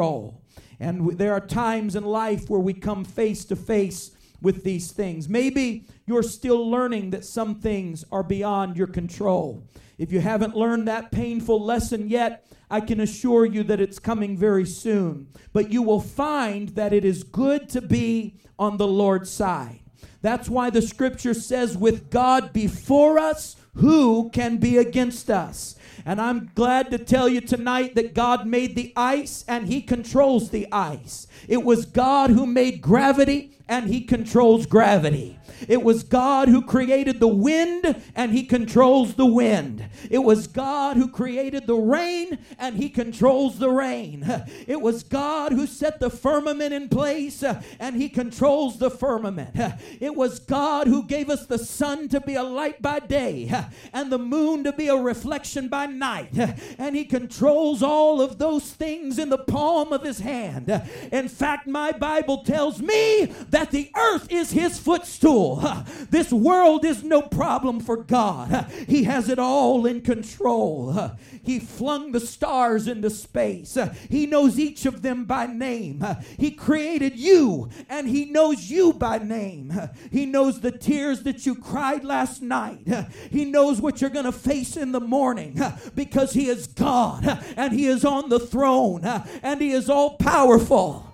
And 0.78 1.18
there 1.18 1.32
are 1.32 1.40
times 1.40 1.96
in 1.96 2.04
life 2.04 2.50
where 2.50 2.60
we 2.60 2.74
come 2.74 3.04
face 3.04 3.44
to 3.46 3.56
face 3.56 4.10
with 4.42 4.64
these 4.64 4.92
things. 4.92 5.28
Maybe 5.28 5.86
you're 6.06 6.22
still 6.22 6.68
learning 6.70 7.10
that 7.10 7.24
some 7.24 7.54
things 7.54 8.04
are 8.12 8.22
beyond 8.22 8.76
your 8.76 8.86
control. 8.86 9.66
If 9.98 10.12
you 10.12 10.20
haven't 10.20 10.56
learned 10.56 10.86
that 10.88 11.10
painful 11.10 11.62
lesson 11.64 12.08
yet, 12.08 12.46
I 12.70 12.80
can 12.80 13.00
assure 13.00 13.46
you 13.46 13.62
that 13.64 13.80
it's 13.80 13.98
coming 13.98 14.36
very 14.36 14.66
soon. 14.66 15.28
But 15.52 15.72
you 15.72 15.82
will 15.82 16.00
find 16.00 16.70
that 16.70 16.92
it 16.92 17.04
is 17.04 17.22
good 17.22 17.68
to 17.70 17.80
be 17.80 18.36
on 18.58 18.76
the 18.76 18.86
Lord's 18.86 19.30
side. 19.30 19.80
That's 20.20 20.48
why 20.48 20.70
the 20.70 20.82
scripture 20.82 21.34
says, 21.34 21.76
with 21.76 22.10
God 22.10 22.52
before 22.52 23.18
us, 23.18 23.56
who 23.76 24.30
can 24.30 24.56
be 24.56 24.76
against 24.78 25.30
us? 25.30 25.75
And 26.04 26.20
I'm 26.20 26.50
glad 26.54 26.90
to 26.90 26.98
tell 26.98 27.28
you 27.28 27.40
tonight 27.40 27.94
that 27.94 28.14
God 28.14 28.46
made 28.46 28.76
the 28.76 28.92
ice 28.96 29.44
and 29.48 29.66
He 29.66 29.80
controls 29.80 30.50
the 30.50 30.66
ice. 30.70 31.26
It 31.48 31.64
was 31.64 31.86
God 31.86 32.30
who 32.30 32.46
made 32.46 32.80
gravity 32.80 33.55
and 33.68 33.88
He 33.88 34.00
controls 34.02 34.66
gravity. 34.66 35.36
It 35.68 35.82
was 35.82 36.02
God 36.02 36.48
who 36.48 36.62
created 36.62 37.20
the 37.20 37.28
wind 37.28 38.02
and 38.14 38.32
he 38.32 38.44
controls 38.44 39.14
the 39.14 39.26
wind. 39.26 39.88
It 40.10 40.18
was 40.18 40.46
God 40.46 40.96
who 40.96 41.08
created 41.08 41.66
the 41.66 41.76
rain 41.76 42.38
and 42.58 42.76
he 42.76 42.88
controls 42.88 43.58
the 43.58 43.70
rain. 43.70 44.24
It 44.66 44.80
was 44.80 45.02
God 45.02 45.52
who 45.52 45.66
set 45.66 46.00
the 46.00 46.10
firmament 46.10 46.72
in 46.72 46.88
place 46.88 47.42
uh, 47.42 47.62
and 47.78 47.96
he 47.96 48.08
controls 48.08 48.78
the 48.78 48.90
firmament. 48.90 49.56
It 50.00 50.14
was 50.14 50.38
God 50.40 50.86
who 50.86 51.04
gave 51.04 51.30
us 51.30 51.46
the 51.46 51.58
sun 51.58 52.08
to 52.08 52.20
be 52.20 52.34
a 52.34 52.42
light 52.42 52.82
by 52.82 53.00
day 53.00 53.50
and 53.92 54.10
the 54.10 54.18
moon 54.18 54.64
to 54.64 54.72
be 54.72 54.88
a 54.88 54.96
reflection 54.96 55.68
by 55.68 55.86
night. 55.86 56.36
And 56.78 56.96
he 56.96 57.04
controls 57.04 57.82
all 57.82 58.20
of 58.20 58.38
those 58.38 58.72
things 58.72 59.18
in 59.18 59.30
the 59.30 59.38
palm 59.38 59.92
of 59.92 60.02
his 60.02 60.18
hand. 60.18 60.70
In 61.12 61.28
fact, 61.28 61.66
my 61.66 61.92
Bible 61.92 62.44
tells 62.44 62.80
me 62.80 63.26
that 63.50 63.55
the 63.64 63.90
earth 63.96 64.30
is 64.30 64.50
his 64.50 64.78
footstool. 64.78 65.62
This 66.10 66.32
world 66.32 66.84
is 66.84 67.02
no 67.02 67.22
problem 67.22 67.80
for 67.80 67.96
God. 67.96 68.70
He 68.86 69.04
has 69.04 69.28
it 69.28 69.38
all 69.38 69.86
in 69.86 70.00
control. 70.00 71.12
He 71.42 71.60
flung 71.60 72.10
the 72.10 72.18
stars 72.18 72.88
into 72.88 73.08
space. 73.08 73.78
He 74.10 74.26
knows 74.26 74.58
each 74.58 74.84
of 74.84 75.02
them 75.02 75.26
by 75.26 75.46
name. 75.46 76.04
He 76.36 76.50
created 76.50 77.16
you 77.16 77.70
and 77.88 78.08
He 78.08 78.24
knows 78.24 78.68
you 78.68 78.92
by 78.92 79.18
name. 79.18 79.72
He 80.10 80.26
knows 80.26 80.60
the 80.60 80.72
tears 80.72 81.22
that 81.22 81.46
you 81.46 81.54
cried 81.54 82.04
last 82.04 82.42
night. 82.42 82.88
He 83.30 83.44
knows 83.44 83.80
what 83.80 84.00
you're 84.00 84.10
going 84.10 84.24
to 84.24 84.32
face 84.32 84.76
in 84.76 84.90
the 84.90 85.00
morning 85.00 85.60
because 85.94 86.32
He 86.32 86.48
is 86.48 86.66
God 86.66 87.24
and 87.56 87.72
He 87.72 87.86
is 87.86 88.04
on 88.04 88.28
the 88.28 88.40
throne 88.40 89.04
and 89.04 89.60
He 89.60 89.70
is 89.70 89.88
all 89.88 90.16
powerful. 90.16 91.06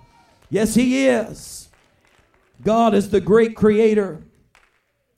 Yes, 0.49 0.73
He 0.73 1.05
is. 1.05 1.69
God 2.63 2.93
is 2.93 3.09
the 3.09 3.21
great 3.21 3.55
creator, 3.55 4.23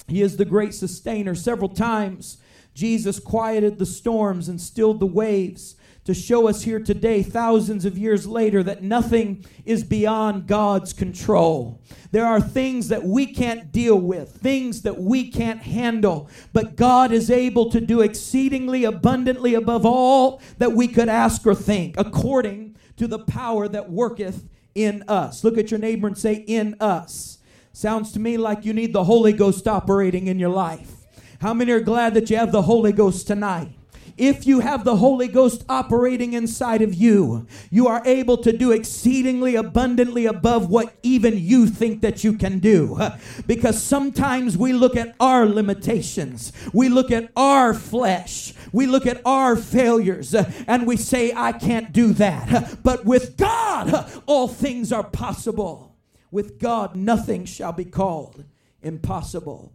He 0.08 0.22
is 0.22 0.38
the 0.38 0.46
great 0.46 0.74
sustainer. 0.74 1.36
Several 1.36 1.70
times, 1.70 2.38
Jesus 2.74 3.20
quieted 3.20 3.78
the 3.78 3.86
storms 3.86 4.50
and 4.50 4.60
stilled 4.60 5.00
the 5.00 5.06
waves 5.06 5.76
to 6.06 6.14
show 6.14 6.48
us 6.48 6.62
here 6.62 6.80
today, 6.80 7.24
thousands 7.24 7.84
of 7.84 7.98
years 7.98 8.28
later, 8.28 8.62
that 8.62 8.84
nothing 8.84 9.44
is 9.66 9.84
beyond 9.84 10.46
God's 10.46 10.94
control. 10.94 11.82
There 12.12 12.26
are 12.26 12.40
things 12.40 12.90
that 12.90 13.04
we 13.04 13.26
can't 13.26 13.72
deal 13.72 14.00
with, 14.00 14.30
things 14.30 14.84
that 14.84 15.00
we 15.00 15.32
can't 15.32 15.64
handle, 15.64 16.30
but 16.54 16.76
God 16.76 17.12
is 17.12 17.32
able 17.32 17.72
to 17.72 17.82
do 17.82 18.02
exceedingly 18.02 18.84
abundantly 18.84 19.56
above 19.56 19.84
all 19.84 20.42
that 20.60 20.74
we 20.74 20.88
could 20.88 21.10
ask 21.10 21.46
or 21.48 21.56
think, 21.56 21.96
according 21.98 22.76
to 22.98 23.08
the 23.08 23.20
power 23.20 23.68
that 23.68 23.90
worketh 23.90 24.48
in 24.76 25.04
us. 25.08 25.44
Look 25.44 25.58
at 25.58 25.72
your 25.72 25.80
neighbor 25.80 26.08
and 26.08 26.18
say, 26.18 26.44
In 26.48 26.76
us. 26.80 27.40
Sounds 27.74 28.12
to 28.14 28.20
me 28.20 28.38
like 28.38 28.64
you 28.64 28.74
need 28.74 28.94
the 28.94 29.04
Holy 29.04 29.34
Ghost 29.34 29.68
operating 29.68 30.28
in 30.28 30.40
your 30.40 30.50
life. 30.50 30.92
How 31.42 31.54
many 31.54 31.72
are 31.72 31.80
glad 31.80 32.14
that 32.14 32.30
you 32.30 32.38
have 32.38 32.52
the 32.52 32.62
Holy 32.62 32.92
Ghost 32.92 33.28
tonight? 33.28 33.74
If 34.18 34.48
you 34.48 34.62
have 34.62 34.86
the 34.86 34.96
Holy 34.96 35.28
Ghost 35.28 35.66
operating 35.68 36.34
inside 36.34 36.82
of 36.82 36.94
you, 36.94 37.48
you 37.70 37.88
are 37.88 38.02
able 38.06 38.38
to 38.38 38.56
do 38.56 38.72
exceedingly 38.72 39.56
abundantly 39.56 40.26
above 40.26 40.70
what 40.70 40.96
even 41.04 41.38
you 41.38 41.68
think 41.68 42.02
that 42.02 42.24
you 42.24 42.34
can 42.34 42.60
do. 42.60 42.98
Because 43.46 43.84
sometimes 43.84 44.58
we 44.58 44.72
look 44.72 44.96
at 44.96 45.16
our 45.20 45.46
limitations, 45.46 46.54
we 46.74 46.88
look 46.88 47.12
at 47.12 47.30
our 47.36 47.74
flesh, 47.74 48.54
we 48.72 48.86
look 48.86 49.06
at 49.06 49.22
our 49.26 49.58
failures, 49.58 50.34
uh, 50.34 50.50
and 50.68 50.88
we 50.88 50.96
say, 50.96 51.34
I 51.36 51.52
can't 51.52 51.92
do 51.92 52.14
that. 52.14 52.78
But 52.84 53.04
with 53.04 53.36
God, 53.36 54.10
all 54.26 54.48
things 54.48 54.94
are 54.94 55.04
possible. 55.04 55.98
With 56.32 56.60
God, 56.60 56.96
nothing 56.96 57.46
shall 57.46 57.74
be 57.74 57.86
called 57.86 58.46
impossible. 58.82 59.74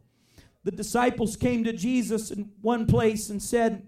The 0.64 0.70
disciples 0.70 1.36
came 1.36 1.64
to 1.64 1.72
Jesus 1.72 2.30
in 2.30 2.52
one 2.60 2.86
place 2.86 3.28
and 3.28 3.42
said, 3.42 3.86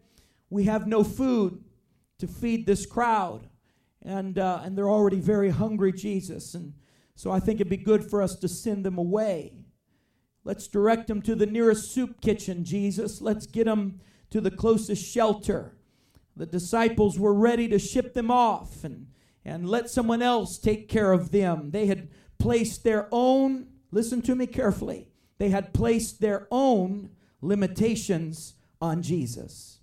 We 0.52 0.64
have 0.64 0.86
no 0.86 1.02
food 1.02 1.64
to 2.18 2.26
feed 2.26 2.66
this 2.66 2.84
crowd. 2.84 3.48
And, 4.02 4.38
uh, 4.38 4.60
and 4.62 4.76
they're 4.76 4.90
already 4.90 5.18
very 5.18 5.48
hungry, 5.48 5.92
Jesus. 5.92 6.54
And 6.54 6.74
so 7.14 7.30
I 7.30 7.40
think 7.40 7.60
it'd 7.60 7.70
be 7.70 7.78
good 7.78 8.04
for 8.04 8.20
us 8.20 8.36
to 8.36 8.48
send 8.48 8.84
them 8.84 8.98
away. 8.98 9.64
Let's 10.44 10.68
direct 10.68 11.06
them 11.06 11.22
to 11.22 11.34
the 11.34 11.46
nearest 11.46 11.92
soup 11.92 12.20
kitchen, 12.20 12.64
Jesus. 12.64 13.22
Let's 13.22 13.46
get 13.46 13.64
them 13.64 14.00
to 14.30 14.42
the 14.42 14.50
closest 14.50 15.02
shelter. 15.04 15.78
The 16.36 16.46
disciples 16.46 17.18
were 17.18 17.34
ready 17.34 17.66
to 17.68 17.78
ship 17.78 18.12
them 18.12 18.30
off 18.30 18.84
and, 18.84 19.06
and 19.44 19.66
let 19.66 19.88
someone 19.88 20.20
else 20.20 20.58
take 20.58 20.86
care 20.88 21.12
of 21.12 21.30
them. 21.30 21.70
They 21.70 21.86
had 21.86 22.08
placed 22.38 22.84
their 22.84 23.08
own, 23.10 23.68
listen 23.90 24.20
to 24.22 24.34
me 24.34 24.46
carefully, 24.46 25.08
they 25.38 25.48
had 25.48 25.72
placed 25.72 26.20
their 26.20 26.46
own 26.50 27.10
limitations 27.40 28.54
on 28.80 29.00
Jesus. 29.00 29.78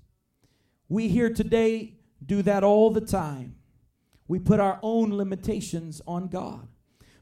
We 0.89 1.07
here 1.07 1.31
today 1.31 1.93
do 2.25 2.41
that 2.41 2.63
all 2.63 2.89
the 2.89 3.01
time. 3.01 3.55
We 4.27 4.39
put 4.39 4.59
our 4.59 4.79
own 4.83 5.13
limitations 5.13 6.01
on 6.05 6.27
God. 6.27 6.67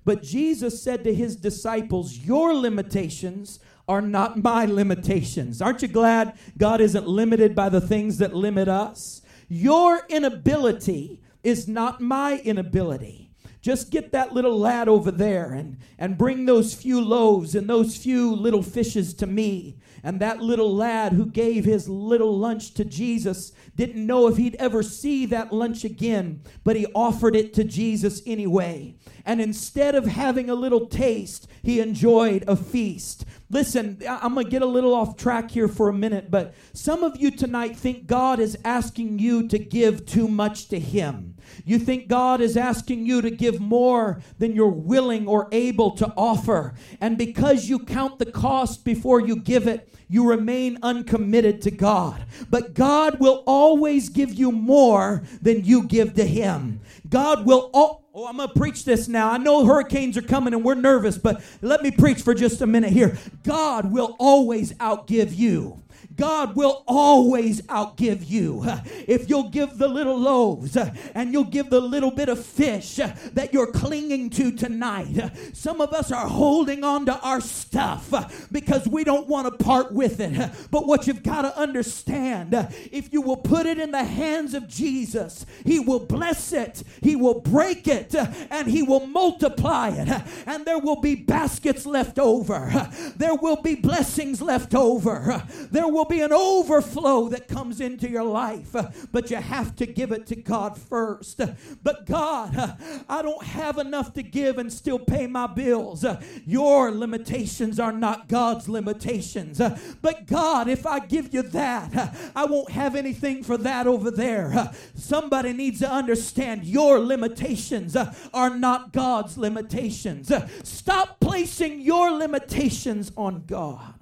But 0.03 0.23
Jesus 0.23 0.81
said 0.81 1.03
to 1.03 1.13
his 1.13 1.35
disciples, 1.35 2.17
Your 2.17 2.53
limitations 2.53 3.59
are 3.89 4.01
not 4.01 4.41
my 4.41 4.65
limitations. 4.65 5.61
Aren't 5.61 5.81
you 5.81 5.89
glad 5.89 6.37
God 6.57 6.79
isn't 6.79 7.07
limited 7.07 7.53
by 7.53 7.67
the 7.69 7.81
things 7.81 8.17
that 8.19 8.33
limit 8.33 8.69
us? 8.69 9.21
Your 9.49 10.05
inability 10.09 11.21
is 11.43 11.67
not 11.67 12.01
my 12.01 12.39
inability. 12.39 13.26
Just 13.67 13.89
get 13.89 14.13
that 14.13 14.33
little 14.33 14.57
lad 14.57 14.87
over 14.87 15.11
there 15.11 15.51
and, 15.51 15.75
and 15.99 16.17
bring 16.17 16.45
those 16.45 16.73
few 16.73 17.01
loaves 17.01 17.53
and 17.53 17.69
those 17.69 17.97
few 17.97 18.33
little 18.33 18.63
fishes 18.63 19.13
to 19.15 19.27
me. 19.27 19.75
And 20.03 20.21
that 20.21 20.41
little 20.41 20.73
lad 20.73 21.11
who 21.11 21.25
gave 21.25 21.65
his 21.65 21.89
little 21.89 22.37
lunch 22.37 22.73
to 22.75 22.85
Jesus 22.85 23.51
didn't 23.75 24.07
know 24.07 24.29
if 24.29 24.37
he'd 24.37 24.55
ever 24.55 24.81
see 24.81 25.25
that 25.25 25.51
lunch 25.51 25.83
again, 25.83 26.43
but 26.63 26.77
he 26.77 26.85
offered 26.95 27.35
it 27.35 27.53
to 27.55 27.65
Jesus 27.65 28.21
anyway. 28.25 28.95
And 29.27 29.41
instead 29.41 29.93
of 29.93 30.05
having 30.05 30.49
a 30.49 30.55
little 30.55 30.87
taste, 30.87 31.49
he 31.61 31.81
enjoyed 31.81 32.45
a 32.47 32.55
feast. 32.55 33.25
Listen, 33.49 34.01
I'm 34.07 34.33
going 34.35 34.45
to 34.45 34.49
get 34.49 34.61
a 34.61 34.65
little 34.65 34.93
off 34.93 35.17
track 35.17 35.51
here 35.51 35.67
for 35.67 35.89
a 35.89 35.93
minute, 35.93 36.31
but 36.31 36.53
some 36.71 37.03
of 37.03 37.17
you 37.17 37.29
tonight 37.31 37.75
think 37.75 38.07
God 38.07 38.39
is 38.39 38.57
asking 38.63 39.19
you 39.19 39.45
to 39.49 39.59
give 39.59 40.05
too 40.05 40.29
much 40.29 40.69
to 40.69 40.79
Him. 40.79 41.35
You 41.65 41.77
think 41.77 42.07
God 42.07 42.39
is 42.39 42.55
asking 42.55 43.05
you 43.05 43.21
to 43.21 43.29
give 43.29 43.59
more 43.59 44.21
than 44.39 44.55
you're 44.55 44.69
willing 44.69 45.27
or 45.27 45.49
able 45.51 45.91
to 45.91 46.07
offer. 46.15 46.75
And 47.01 47.17
because 47.17 47.67
you 47.67 47.79
count 47.79 48.19
the 48.19 48.31
cost 48.31 48.85
before 48.85 49.19
you 49.19 49.35
give 49.35 49.67
it, 49.67 49.93
you 50.07 50.29
remain 50.29 50.77
uncommitted 50.81 51.61
to 51.63 51.71
God. 51.71 52.25
But 52.49 52.73
God 52.73 53.19
will 53.19 53.43
always 53.45 54.07
give 54.07 54.33
you 54.33 54.53
more 54.53 55.23
than 55.41 55.65
you 55.65 55.83
give 55.83 56.13
to 56.13 56.25
Him. 56.25 56.79
God 57.09 57.45
will. 57.45 57.69
Al- 57.73 58.06
Oh, 58.19 58.25
I'm 58.25 58.37
going 58.37 58.49
to 58.49 58.55
preach 58.55 58.83
this 58.83 59.07
now. 59.07 59.29
I 59.29 59.37
know 59.37 59.63
hurricanes 59.63 60.17
are 60.17 60.23
coming 60.23 60.55
and 60.55 60.65
we're 60.65 60.73
nervous, 60.73 61.19
but 61.19 61.39
let 61.61 61.83
me 61.83 61.91
preach 61.91 62.23
for 62.23 62.33
just 62.33 62.61
a 62.61 62.65
minute 62.65 62.91
here. 62.91 63.15
God 63.43 63.91
will 63.91 64.15
always 64.17 64.73
outgive 64.73 65.37
you. 65.37 65.83
God 66.17 66.55
will 66.55 66.83
always 66.87 67.61
outgive 67.63 68.27
you. 68.27 68.63
If 69.07 69.29
you'll 69.29 69.49
give 69.49 69.77
the 69.77 69.87
little 69.87 70.17
loaves 70.17 70.75
and 70.75 71.31
you'll 71.31 71.43
give 71.45 71.69
the 71.69 71.79
little 71.79 72.11
bit 72.11 72.27
of 72.27 72.43
fish 72.43 72.95
that 72.95 73.53
you're 73.53 73.71
clinging 73.71 74.31
to 74.31 74.51
tonight. 74.51 75.31
Some 75.53 75.79
of 75.79 75.93
us 75.93 76.11
are 76.11 76.27
holding 76.27 76.83
on 76.83 77.05
to 77.05 77.19
our 77.19 77.39
stuff 77.39 78.47
because 78.51 78.87
we 78.87 79.03
don't 79.03 79.27
want 79.27 79.45
to 79.45 79.63
part 79.63 79.91
with 79.91 80.19
it. 80.19 80.51
But 80.71 80.87
what 80.87 81.05
you've 81.07 81.23
got 81.23 81.43
to 81.43 81.57
understand, 81.57 82.53
if 82.91 83.13
you 83.13 83.21
will 83.21 83.37
put 83.37 83.65
it 83.65 83.77
in 83.77 83.91
the 83.91 84.03
hands 84.03 84.53
of 84.53 84.67
Jesus, 84.67 85.45
He 85.65 85.79
will 85.79 85.99
bless 85.99 86.51
it, 86.51 86.83
He 87.01 87.15
will 87.15 87.41
break 87.41 87.87
it, 87.87 88.15
and 88.15 88.67
He 88.67 88.81
will 88.81 89.05
multiply 89.05 89.89
it. 89.89 90.23
And 90.47 90.65
there 90.65 90.79
will 90.79 90.99
be 90.99 91.15
baskets 91.15 91.85
left 91.85 92.17
over. 92.17 92.89
There 93.15 93.35
will 93.35 93.61
be 93.61 93.75
blessings 93.75 94.41
left 94.41 94.73
over. 94.73 95.43
There 95.71 95.87
will 95.87 96.06
be 96.07 96.21
an 96.21 96.33
overflow 96.33 97.29
that 97.29 97.47
comes 97.47 97.81
into 97.81 98.09
your 98.09 98.23
life, 98.23 98.75
uh, 98.75 98.89
but 99.11 99.29
you 99.31 99.37
have 99.37 99.75
to 99.77 99.85
give 99.85 100.11
it 100.11 100.25
to 100.27 100.35
God 100.35 100.77
first. 100.77 101.41
But 101.83 102.05
God, 102.05 102.55
uh, 102.55 102.75
I 103.09 103.21
don't 103.21 103.43
have 103.43 103.77
enough 103.77 104.13
to 104.13 104.23
give 104.23 104.57
and 104.57 104.71
still 104.71 104.99
pay 104.99 105.27
my 105.27 105.47
bills. 105.47 106.03
Uh, 106.03 106.21
your 106.45 106.91
limitations 106.91 107.79
are 107.79 107.91
not 107.91 108.27
God's 108.27 108.67
limitations. 108.67 109.61
But 110.01 110.27
God, 110.27 110.67
if 110.67 110.85
I 110.85 110.99
give 110.99 111.33
you 111.33 111.41
that, 111.43 112.15
I 112.35 112.45
won't 112.45 112.71
have 112.71 112.95
anything 112.95 113.43
for 113.43 113.57
that 113.57 113.87
over 113.87 114.11
there. 114.11 114.71
Somebody 114.95 115.53
needs 115.53 115.79
to 115.79 115.91
understand 115.91 116.65
your 116.65 116.99
limitations 116.99 117.95
are 118.33 118.49
not 118.49 118.93
God's 118.93 119.37
limitations. 119.37 120.31
Stop 120.63 121.19
placing 121.19 121.81
your 121.81 122.11
limitations 122.11 123.11
on 123.17 123.43
God. 123.45 123.96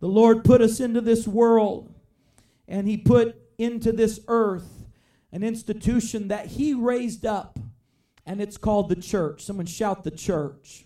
The 0.00 0.08
Lord 0.08 0.44
put 0.44 0.60
us 0.60 0.80
into 0.80 1.00
this 1.00 1.26
world, 1.26 1.92
and 2.68 2.86
He 2.86 2.96
put 2.96 3.36
into 3.58 3.92
this 3.92 4.20
earth 4.28 4.86
an 5.32 5.42
institution 5.42 6.28
that 6.28 6.46
He 6.46 6.74
raised 6.74 7.24
up, 7.24 7.58
and 8.26 8.40
it's 8.40 8.56
called 8.56 8.88
the 8.88 8.96
church. 8.96 9.44
Someone 9.44 9.66
shout 9.66 10.04
the 10.04 10.10
church. 10.10 10.84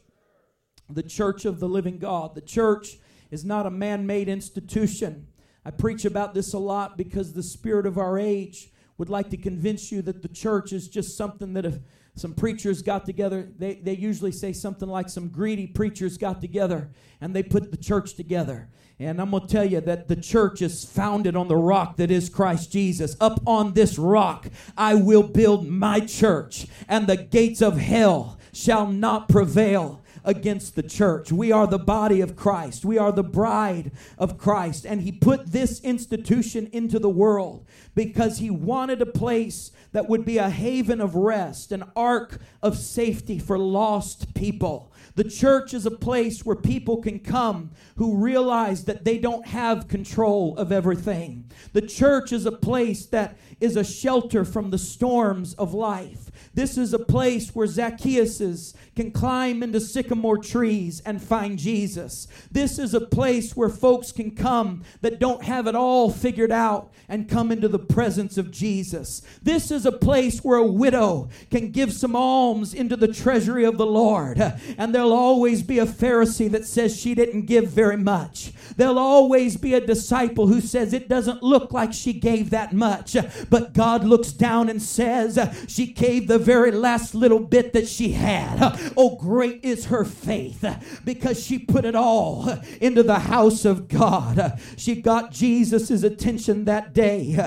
The 0.88 1.02
church 1.02 1.44
of 1.44 1.60
the 1.60 1.68
living 1.68 1.98
God. 1.98 2.34
The 2.34 2.40
church 2.40 2.98
is 3.30 3.44
not 3.44 3.66
a 3.66 3.70
man 3.70 4.06
made 4.06 4.28
institution. 4.28 5.28
I 5.64 5.70
preach 5.70 6.04
about 6.04 6.34
this 6.34 6.52
a 6.52 6.58
lot 6.58 6.96
because 6.96 7.32
the 7.32 7.42
spirit 7.42 7.86
of 7.86 7.98
our 7.98 8.18
age 8.18 8.72
would 8.98 9.08
like 9.08 9.30
to 9.30 9.36
convince 9.36 9.90
you 9.92 10.02
that 10.02 10.22
the 10.22 10.28
church 10.28 10.72
is 10.72 10.88
just 10.88 11.16
something 11.16 11.52
that 11.54 11.64
if 11.64 11.78
some 12.14 12.34
preachers 12.34 12.82
got 12.82 13.06
together, 13.06 13.48
they, 13.58 13.74
they 13.74 13.94
usually 13.94 14.32
say 14.32 14.52
something 14.52 14.88
like 14.88 15.08
some 15.08 15.28
greedy 15.28 15.66
preachers 15.66 16.18
got 16.18 16.40
together 16.40 16.90
and 17.20 17.34
they 17.34 17.42
put 17.42 17.70
the 17.70 17.76
church 17.76 18.14
together. 18.14 18.68
And 19.00 19.18
I'm 19.18 19.30
going 19.30 19.46
to 19.46 19.48
tell 19.48 19.64
you 19.64 19.80
that 19.80 20.08
the 20.08 20.16
church 20.16 20.60
is 20.60 20.84
founded 20.84 21.34
on 21.34 21.48
the 21.48 21.56
rock 21.56 21.96
that 21.96 22.10
is 22.10 22.28
Christ 22.28 22.70
Jesus. 22.70 23.16
Up 23.18 23.40
on 23.46 23.72
this 23.72 23.98
rock, 23.98 24.48
I 24.76 24.94
will 24.94 25.22
build 25.22 25.66
my 25.66 26.00
church, 26.00 26.66
and 26.86 27.06
the 27.06 27.16
gates 27.16 27.62
of 27.62 27.78
hell 27.78 28.38
shall 28.52 28.86
not 28.86 29.30
prevail 29.30 30.02
against 30.22 30.74
the 30.74 30.82
church. 30.82 31.32
We 31.32 31.50
are 31.50 31.66
the 31.66 31.78
body 31.78 32.20
of 32.20 32.36
Christ. 32.36 32.84
We 32.84 32.98
are 32.98 33.10
the 33.10 33.22
bride 33.22 33.92
of 34.18 34.36
Christ. 34.36 34.84
And 34.84 35.00
he 35.00 35.12
put 35.12 35.52
this 35.52 35.80
institution 35.80 36.68
into 36.72 36.98
the 36.98 37.08
world 37.08 37.64
because 37.94 38.36
he 38.36 38.50
wanted 38.50 39.00
a 39.00 39.06
place 39.06 39.72
that 39.92 40.10
would 40.10 40.26
be 40.26 40.36
a 40.36 40.50
haven 40.50 41.00
of 41.00 41.14
rest, 41.14 41.72
an 41.72 41.84
ark 41.96 42.38
of 42.62 42.76
safety 42.76 43.38
for 43.38 43.58
lost 43.58 44.34
people. 44.34 44.89
The 45.16 45.24
church 45.24 45.74
is 45.74 45.86
a 45.86 45.90
place 45.90 46.44
where 46.44 46.56
people 46.56 47.02
can 47.02 47.18
come 47.18 47.70
who 47.96 48.16
realize 48.16 48.84
that 48.84 49.04
they 49.04 49.18
don't 49.18 49.46
have 49.46 49.88
control 49.88 50.56
of 50.56 50.72
everything. 50.72 51.50
The 51.72 51.82
church 51.82 52.32
is 52.32 52.46
a 52.46 52.52
place 52.52 53.06
that 53.06 53.36
is 53.60 53.76
a 53.76 53.84
shelter 53.84 54.44
from 54.44 54.70
the 54.70 54.78
storms 54.78 55.54
of 55.54 55.74
life. 55.74 56.30
This 56.54 56.78
is 56.78 56.94
a 56.94 56.98
place 56.98 57.54
where 57.54 57.66
Zacchaeus 57.66 58.74
can 58.96 59.10
climb 59.10 59.62
into 59.62 59.80
sycamore 59.80 60.38
trees 60.38 61.00
and 61.04 61.22
find 61.22 61.58
Jesus. 61.58 62.26
This 62.50 62.78
is 62.78 62.94
a 62.94 63.00
place 63.00 63.54
where 63.54 63.68
folks 63.68 64.12
can 64.12 64.30
come 64.30 64.82
that 65.02 65.20
don't 65.20 65.44
have 65.44 65.66
it 65.66 65.74
all 65.74 66.10
figured 66.10 66.50
out 66.50 66.92
and 67.08 67.28
come 67.28 67.52
into 67.52 67.68
the 67.68 67.78
presence 67.78 68.38
of 68.38 68.50
Jesus. 68.50 69.22
This 69.42 69.70
is 69.70 69.84
a 69.84 69.92
place 69.92 70.40
where 70.40 70.58
a 70.58 70.66
widow 70.66 71.28
can 71.50 71.70
give 71.70 71.92
some 71.92 72.16
alms 72.16 72.72
into 72.72 72.96
the 72.96 73.08
treasury 73.08 73.64
of 73.64 73.76
the 73.76 73.86
Lord. 73.86 74.40
And 74.78 74.94
there'll 75.00 75.14
always 75.14 75.62
be 75.62 75.78
a 75.78 75.86
Pharisee 75.86 76.50
that 76.50 76.66
says 76.66 76.94
she 76.94 77.14
didn't 77.14 77.46
give 77.46 77.70
very 77.70 77.96
much. 77.96 78.52
There'll 78.76 78.98
always 78.98 79.56
be 79.56 79.72
a 79.72 79.80
disciple 79.80 80.46
who 80.46 80.60
says 80.60 80.92
it 80.92 81.08
doesn't 81.08 81.42
look 81.42 81.72
like 81.72 81.94
she 81.94 82.12
gave 82.12 82.50
that 82.50 82.74
much. 82.74 83.16
But 83.48 83.72
God 83.72 84.04
looks 84.04 84.30
down 84.30 84.68
and 84.68 84.80
says 84.80 85.38
she 85.68 85.86
gave 85.86 86.28
the 86.28 86.38
very 86.38 86.70
last 86.70 87.14
little 87.14 87.40
bit 87.40 87.72
that 87.72 87.88
she 87.88 88.12
had. 88.12 88.78
Oh, 88.94 89.16
great 89.16 89.64
is 89.64 89.86
her 89.86 90.04
faith 90.04 90.64
because 91.02 91.42
she 91.42 91.58
put 91.58 91.86
it 91.86 91.94
all 91.94 92.60
into 92.78 93.02
the 93.02 93.20
house 93.20 93.64
of 93.64 93.88
God. 93.88 94.60
She 94.76 95.00
got 95.00 95.32
Jesus' 95.32 96.02
attention 96.02 96.66
that 96.66 96.92
day. 96.92 97.38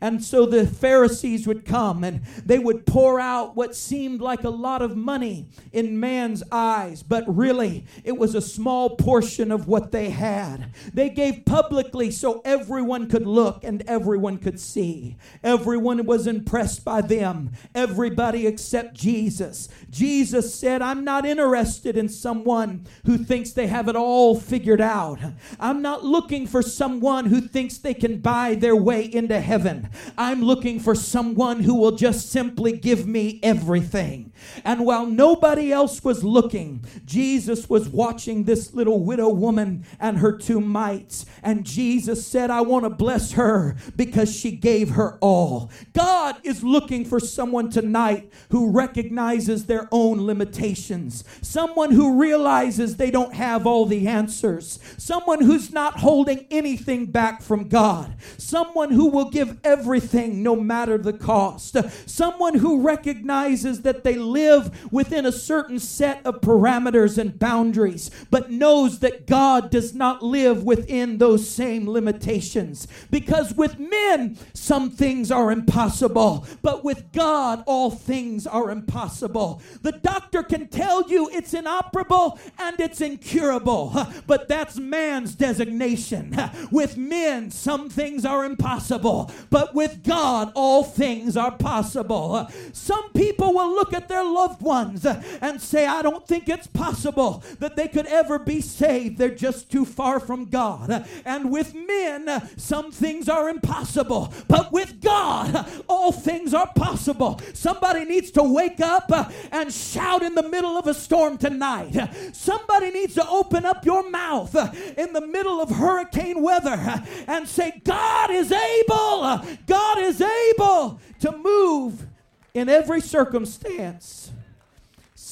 And 0.00 0.24
so 0.24 0.46
the 0.46 0.66
Pharisees 0.66 1.46
would 1.46 1.66
come 1.66 2.04
and 2.04 2.24
they 2.44 2.58
would 2.58 2.86
pour 2.86 3.20
out 3.20 3.54
what 3.54 3.76
seemed 3.76 4.22
like 4.22 4.44
a 4.44 4.50
lot 4.50 4.80
of 4.80 4.96
money 4.96 5.48
in 5.72 6.00
man's 6.00 6.42
eyes, 6.50 7.01
but 7.02 7.24
really 7.26 7.84
it 8.04 8.16
was 8.16 8.34
a 8.34 8.40
small 8.40 8.96
portion 8.96 9.50
of 9.50 9.68
what 9.68 9.92
they 9.92 10.10
had. 10.10 10.72
They 10.92 11.10
gave 11.10 11.44
publicly 11.44 12.10
so 12.10 12.40
everyone 12.44 13.08
could 13.08 13.26
look 13.26 13.64
and 13.64 13.82
everyone 13.86 14.38
could 14.38 14.60
see. 14.60 15.16
Everyone 15.42 16.04
was 16.06 16.26
impressed 16.26 16.84
by 16.84 17.00
them, 17.00 17.52
everybody 17.74 18.46
except 18.46 18.94
Jesus. 18.94 19.68
Jesus 19.90 20.54
said, 20.54 20.82
I'm 20.82 21.04
not 21.04 21.26
interested 21.26 21.96
in 21.96 22.08
someone 22.08 22.86
who 23.04 23.18
thinks 23.18 23.52
they 23.52 23.66
have 23.66 23.88
it 23.88 23.96
all 23.96 24.38
figured 24.38 24.80
out. 24.80 25.18
I'm 25.58 25.82
not 25.82 26.04
looking 26.04 26.46
for 26.46 26.62
someone 26.62 27.26
who 27.26 27.40
thinks 27.40 27.78
they 27.78 27.94
can 27.94 28.18
buy 28.18 28.54
their 28.54 28.76
way 28.76 29.04
into 29.04 29.40
heaven. 29.40 29.90
I'm 30.16 30.42
looking 30.42 30.80
for 30.80 30.94
someone 30.94 31.60
who 31.60 31.74
will 31.74 31.92
just 31.92 32.30
simply 32.30 32.72
give 32.72 33.06
me 33.06 33.40
everything. 33.42 34.32
And 34.64 34.84
while 34.84 35.06
nobody 35.06 35.72
else 35.72 36.02
was 36.04 36.24
looking, 36.24 36.84
Jesus 37.04 37.68
was 37.68 37.88
watching 37.88 38.44
this 38.44 38.74
little 38.74 39.00
widow 39.00 39.28
woman 39.28 39.84
and 40.00 40.18
her 40.18 40.36
two 40.36 40.60
mites. 40.60 41.26
And 41.42 41.64
Jesus 41.64 42.26
said, 42.26 42.50
I 42.50 42.60
want 42.60 42.84
to 42.84 42.90
bless 42.90 43.32
her 43.32 43.76
because 43.96 44.34
she 44.34 44.52
gave 44.52 44.90
her 44.90 45.18
all. 45.20 45.70
God 45.92 46.36
is 46.42 46.62
looking 46.62 47.04
for 47.04 47.20
someone 47.20 47.70
tonight 47.70 48.32
who 48.50 48.70
recognizes 48.70 49.66
their 49.66 49.88
own 49.90 50.26
limitations, 50.26 51.24
someone 51.40 51.90
who 51.92 52.20
realizes 52.20 52.96
they 52.96 53.10
don't 53.10 53.34
have 53.34 53.66
all 53.66 53.86
the 53.86 54.08
answers, 54.08 54.78
someone 54.98 55.42
who's 55.42 55.72
not 55.72 56.00
holding 56.00 56.46
anything 56.50 57.06
back 57.06 57.42
from 57.42 57.68
God, 57.68 58.14
someone 58.38 58.90
who 58.90 59.08
will 59.08 59.30
give 59.30 59.58
everything 59.64 60.42
no 60.42 60.56
matter 60.56 60.98
the 60.98 61.12
cost, 61.12 61.76
someone 62.06 62.54
who 62.54 62.82
recognizes 62.82 63.82
that 63.82 64.04
they 64.04 64.16
live 64.16 64.92
within 64.92 65.26
a 65.26 65.32
certain 65.32 65.78
set 65.78 66.24
of 66.24 66.40
parameters 66.40 66.81
and 66.86 67.38
boundaries, 67.38 68.10
but 68.30 68.50
knows 68.50 68.98
that 69.00 69.26
God 69.26 69.70
does 69.70 69.94
not 69.94 70.22
live 70.22 70.62
within 70.62 71.18
those 71.18 71.48
same 71.48 71.88
limitations. 71.88 72.88
Because 73.10 73.54
with 73.54 73.78
men, 73.78 74.38
some 74.52 74.90
things 74.90 75.30
are 75.30 75.50
impossible, 75.52 76.46
but 76.62 76.84
with 76.84 77.12
God, 77.12 77.62
all 77.66 77.90
things 77.90 78.46
are 78.46 78.70
impossible. 78.70 79.62
The 79.82 79.92
doctor 79.92 80.42
can 80.42 80.68
tell 80.68 81.08
you 81.08 81.28
it's 81.32 81.54
inoperable 81.54 82.38
and 82.58 82.78
it's 82.80 83.00
incurable, 83.00 83.92
but 84.26 84.48
that's 84.48 84.78
man's 84.78 85.34
designation. 85.34 86.36
With 86.70 86.96
men, 86.96 87.50
some 87.50 87.88
things 87.88 88.24
are 88.24 88.44
impossible, 88.44 89.30
but 89.50 89.74
with 89.74 90.02
God, 90.02 90.52
all 90.54 90.84
things 90.84 91.36
are 91.36 91.52
possible. 91.52 92.48
Some 92.72 93.12
people 93.12 93.52
will 93.54 93.74
look 93.74 93.92
at 93.92 94.08
their 94.08 94.24
loved 94.24 94.62
ones 94.62 95.06
and 95.06 95.60
say, 95.60 95.86
I 95.86 96.02
don't 96.02 96.26
think 96.26 96.48
it's 96.48 96.66
possible 96.72 97.42
that 97.58 97.76
they 97.76 97.88
could 97.88 98.06
ever 98.06 98.38
be 98.38 98.60
saved. 98.60 99.18
They're 99.18 99.34
just 99.34 99.70
too 99.70 99.84
far 99.84 100.20
from 100.20 100.46
God. 100.46 101.06
And 101.24 101.50
with 101.50 101.74
men, 101.74 102.48
some 102.56 102.92
things 102.92 103.28
are 103.28 103.48
impossible, 103.48 104.32
but 104.48 104.72
with 104.72 105.00
God, 105.00 105.66
all 105.88 106.12
things 106.12 106.54
are 106.54 106.70
possible. 106.74 107.40
Somebody 107.54 108.04
needs 108.04 108.30
to 108.32 108.42
wake 108.42 108.80
up 108.80 109.10
and 109.50 109.72
shout 109.72 110.22
in 110.22 110.34
the 110.34 110.48
middle 110.48 110.76
of 110.76 110.86
a 110.86 110.94
storm 110.94 111.38
tonight. 111.38 112.10
Somebody 112.32 112.90
needs 112.90 113.14
to 113.14 113.28
open 113.28 113.64
up 113.64 113.84
your 113.84 114.08
mouth 114.10 114.54
in 114.98 115.12
the 115.12 115.26
middle 115.26 115.60
of 115.60 115.70
hurricane 115.70 116.42
weather 116.42 117.02
and 117.26 117.48
say, 117.48 117.80
God 117.84 118.30
is 118.30 118.52
able, 118.52 119.40
God 119.66 119.98
is 119.98 120.20
able 120.20 121.00
to 121.20 121.32
move 121.32 122.06
in 122.54 122.68
every 122.68 123.00
circumstance. 123.00 124.21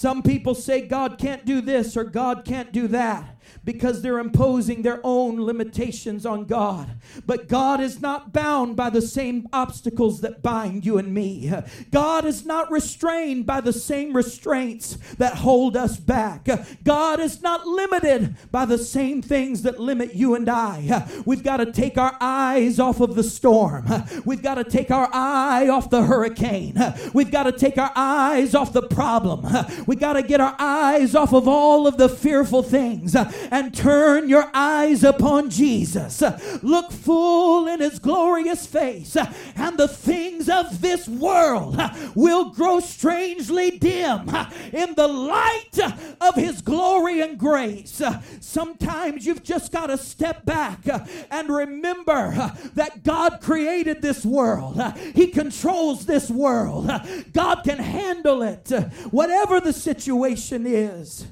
Some 0.00 0.22
people 0.22 0.54
say 0.54 0.80
God 0.80 1.18
can't 1.18 1.44
do 1.44 1.60
this 1.60 1.94
or 1.94 2.04
God 2.04 2.46
can't 2.46 2.72
do 2.72 2.88
that 2.88 3.36
because 3.64 4.02
they're 4.02 4.18
imposing 4.18 4.82
their 4.82 5.00
own 5.04 5.40
limitations 5.40 6.24
on 6.24 6.44
God. 6.44 6.96
But 7.26 7.48
God 7.48 7.80
is 7.80 8.00
not 8.00 8.32
bound 8.32 8.76
by 8.76 8.90
the 8.90 9.02
same 9.02 9.48
obstacles 9.52 10.20
that 10.20 10.42
bind 10.42 10.86
you 10.86 10.98
and 10.98 11.12
me. 11.12 11.52
God 11.90 12.24
is 12.24 12.44
not 12.44 12.70
restrained 12.70 13.46
by 13.46 13.60
the 13.60 13.72
same 13.72 14.14
restraints 14.14 14.96
that 15.18 15.36
hold 15.36 15.76
us 15.76 15.98
back. 15.98 16.48
God 16.84 17.20
is 17.20 17.42
not 17.42 17.66
limited 17.66 18.36
by 18.50 18.64
the 18.64 18.78
same 18.78 19.22
things 19.22 19.62
that 19.62 19.78
limit 19.78 20.14
you 20.14 20.34
and 20.34 20.48
I. 20.48 21.06
We've 21.26 21.42
got 21.42 21.58
to 21.58 21.70
take 21.70 21.98
our 21.98 22.16
eyes 22.20 22.78
off 22.78 23.00
of 23.00 23.14
the 23.14 23.22
storm. 23.22 23.86
We've 24.24 24.42
got 24.42 24.54
to 24.54 24.64
take 24.64 24.90
our 24.90 25.08
eye 25.12 25.68
off 25.68 25.90
the 25.90 26.04
hurricane. 26.04 26.76
We've 27.12 27.30
got 27.30 27.44
to 27.44 27.52
take 27.52 27.78
our 27.78 27.92
eyes 27.94 28.54
off 28.54 28.72
the 28.72 28.82
problem. 28.82 29.46
We've 29.86 30.00
got 30.00 30.14
to 30.14 30.22
get 30.22 30.40
our 30.40 30.56
eyes 30.58 31.14
off 31.14 31.32
of 31.32 31.46
all 31.46 31.86
of 31.86 31.96
the 31.96 32.08
fearful 32.08 32.62
things 32.62 33.14
and 33.50 33.74
turn 33.74 34.28
your 34.28 34.50
eyes 34.54 35.04
upon 35.04 35.50
Jesus. 35.50 36.22
Look 36.62 36.92
full 36.92 37.66
in 37.66 37.80
his 37.80 37.98
glorious 37.98 38.66
face, 38.66 39.16
and 39.56 39.76
the 39.76 39.88
things 39.88 40.48
of 40.48 40.80
this 40.80 41.08
world 41.08 41.80
will 42.14 42.50
grow 42.50 42.80
strangely 42.80 43.78
dim 43.78 44.28
in 44.72 44.94
the 44.94 45.08
light 45.08 45.78
of 46.20 46.34
his 46.34 46.60
glory 46.62 47.20
and 47.20 47.38
grace. 47.38 48.02
Sometimes 48.40 49.26
you've 49.26 49.42
just 49.42 49.72
got 49.72 49.86
to 49.86 49.98
step 49.98 50.44
back 50.44 50.86
and 51.30 51.48
remember 51.48 52.52
that 52.74 53.02
God 53.02 53.40
created 53.40 54.02
this 54.02 54.24
world, 54.24 54.80
He 55.14 55.28
controls 55.28 56.06
this 56.06 56.30
world, 56.30 56.90
God 57.32 57.62
can 57.64 57.78
handle 57.78 58.42
it. 58.42 58.70
Whatever 59.10 59.60
the 59.60 59.72
situation 59.72 60.66
is, 60.66 61.26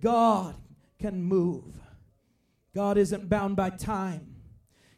God 0.00 0.54
can 1.04 1.22
move. 1.22 1.76
God 2.74 2.96
isn't 2.96 3.28
bound 3.28 3.56
by 3.56 3.68
time. 3.68 4.36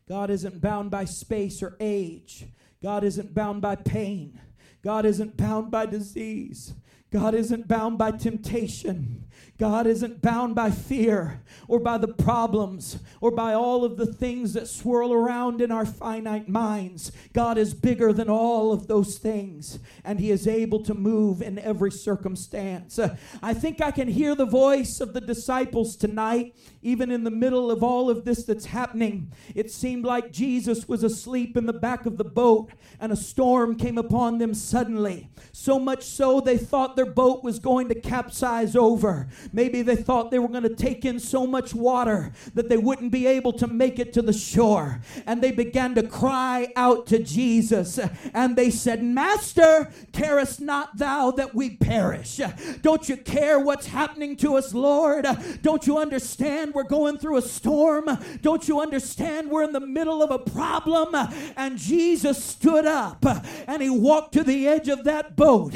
God 0.08 0.30
isn't 0.30 0.60
bound 0.60 0.88
by 0.88 1.04
space 1.04 1.64
or 1.64 1.76
age. 1.80 2.46
God 2.80 3.02
isn't 3.02 3.34
bound 3.34 3.60
by 3.60 3.74
pain. 3.74 4.40
God 4.84 5.04
isn't 5.04 5.36
bound 5.36 5.72
by 5.72 5.84
disease. 5.84 6.74
God 7.10 7.34
isn't 7.34 7.66
bound 7.66 7.98
by 7.98 8.12
temptation. 8.12 9.25
God 9.58 9.86
isn't 9.86 10.20
bound 10.20 10.54
by 10.54 10.70
fear 10.70 11.42
or 11.66 11.80
by 11.80 11.96
the 11.96 12.08
problems 12.08 12.98
or 13.20 13.30
by 13.30 13.54
all 13.54 13.84
of 13.84 13.96
the 13.96 14.06
things 14.06 14.52
that 14.52 14.68
swirl 14.68 15.12
around 15.12 15.62
in 15.62 15.70
our 15.70 15.86
finite 15.86 16.48
minds. 16.48 17.10
God 17.32 17.56
is 17.56 17.72
bigger 17.72 18.12
than 18.12 18.28
all 18.28 18.72
of 18.72 18.86
those 18.86 19.16
things, 19.16 19.78
and 20.04 20.20
He 20.20 20.30
is 20.30 20.46
able 20.46 20.82
to 20.82 20.94
move 20.94 21.40
in 21.40 21.58
every 21.58 21.90
circumstance. 21.90 22.98
Uh, 22.98 23.16
I 23.42 23.54
think 23.54 23.80
I 23.80 23.90
can 23.90 24.08
hear 24.08 24.34
the 24.34 24.44
voice 24.44 25.00
of 25.00 25.14
the 25.14 25.20
disciples 25.20 25.96
tonight, 25.96 26.54
even 26.82 27.10
in 27.10 27.24
the 27.24 27.30
middle 27.30 27.70
of 27.70 27.82
all 27.82 28.10
of 28.10 28.24
this 28.24 28.44
that's 28.44 28.66
happening. 28.66 29.32
It 29.54 29.70
seemed 29.70 30.04
like 30.04 30.32
Jesus 30.32 30.86
was 30.86 31.02
asleep 31.02 31.56
in 31.56 31.64
the 31.64 31.72
back 31.72 32.04
of 32.04 32.18
the 32.18 32.24
boat, 32.24 32.70
and 33.00 33.10
a 33.10 33.16
storm 33.16 33.76
came 33.76 33.96
upon 33.96 34.38
them 34.38 34.52
suddenly. 34.52 35.30
So 35.52 35.78
much 35.78 36.04
so 36.04 36.40
they 36.40 36.58
thought 36.58 36.96
their 36.96 37.06
boat 37.06 37.42
was 37.42 37.58
going 37.58 37.88
to 37.88 37.94
capsize 37.94 38.76
over. 38.76 39.25
Maybe 39.52 39.82
they 39.82 39.96
thought 39.96 40.30
they 40.30 40.38
were 40.38 40.48
going 40.48 40.62
to 40.62 40.74
take 40.74 41.04
in 41.04 41.18
so 41.18 41.46
much 41.46 41.74
water 41.74 42.32
that 42.54 42.68
they 42.68 42.76
wouldn't 42.76 43.12
be 43.12 43.26
able 43.26 43.52
to 43.54 43.66
make 43.66 43.98
it 43.98 44.12
to 44.14 44.22
the 44.22 44.32
shore. 44.32 45.00
And 45.26 45.42
they 45.42 45.52
began 45.52 45.94
to 45.94 46.02
cry 46.02 46.72
out 46.76 47.06
to 47.08 47.22
Jesus. 47.22 47.98
And 48.34 48.56
they 48.56 48.70
said, 48.70 49.02
Master, 49.02 49.90
carest 50.12 50.60
not 50.60 50.96
thou 50.98 51.30
that 51.32 51.54
we 51.54 51.76
perish? 51.76 52.40
Don't 52.82 53.08
you 53.08 53.16
care 53.16 53.58
what's 53.58 53.86
happening 53.86 54.36
to 54.36 54.56
us, 54.56 54.74
Lord? 54.74 55.26
Don't 55.62 55.86
you 55.86 55.98
understand 55.98 56.74
we're 56.74 56.84
going 56.84 57.18
through 57.18 57.36
a 57.36 57.42
storm? 57.42 58.08
Don't 58.42 58.68
you 58.68 58.80
understand 58.80 59.50
we're 59.50 59.64
in 59.64 59.72
the 59.72 59.80
middle 59.80 60.22
of 60.22 60.30
a 60.30 60.38
problem? 60.38 61.14
And 61.56 61.78
Jesus 61.78 62.42
stood 62.42 62.86
up 62.86 63.24
and 63.66 63.82
he 63.82 63.90
walked 63.90 64.32
to 64.34 64.44
the 64.44 64.68
edge 64.68 64.88
of 64.88 65.04
that 65.04 65.36
boat. 65.36 65.74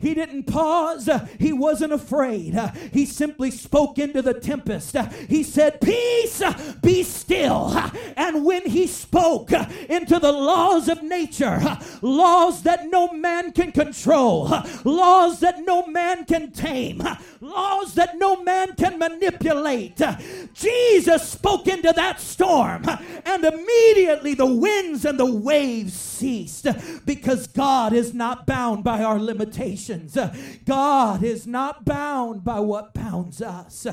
He 0.00 0.14
didn't 0.14 0.44
pause, 0.44 1.08
he 1.38 1.52
wasn't 1.52 1.92
afraid. 1.92 2.58
He 2.92 3.06
simply 3.06 3.50
spoke 3.50 3.98
into 3.98 4.22
the 4.22 4.34
tempest. 4.34 4.96
He 5.28 5.42
said, 5.42 5.80
Peace, 5.80 6.42
be 6.82 7.02
still. 7.02 7.74
And 8.16 8.44
when 8.44 8.66
he 8.66 8.86
spoke 8.86 9.52
into 9.88 10.18
the 10.18 10.32
laws 10.32 10.88
of 10.88 11.02
nature, 11.02 11.60
laws 12.02 12.62
that 12.62 12.88
no 12.90 13.12
man 13.12 13.52
can 13.52 13.72
control, 13.72 14.52
laws 14.84 15.40
that 15.40 15.60
no 15.64 15.86
man 15.86 16.24
can 16.24 16.50
tame, 16.52 17.02
laws 17.40 17.94
that 17.94 18.18
no 18.18 18.42
man 18.42 18.74
can 18.76 18.98
manipulate, 18.98 20.00
Jesus 20.54 21.28
spoke 21.28 21.66
into 21.66 21.92
that 21.94 22.20
storm, 22.20 22.84
and 23.24 23.44
immediately 23.44 24.34
the 24.34 24.46
winds 24.46 25.04
and 25.04 25.18
the 25.18 25.26
waves 25.26 25.94
ceased 25.94 26.66
because 27.04 27.46
God 27.46 27.92
is 27.92 28.14
not 28.14 28.46
bound 28.46 28.84
by 28.84 29.02
our 29.02 29.18
limitations. 29.18 30.16
God 30.64 31.22
is 31.22 31.46
not 31.46 31.84
bound 31.84 32.44
by 32.44 32.60
what 32.60 32.79
bounds 32.94 33.42
us 33.42 33.86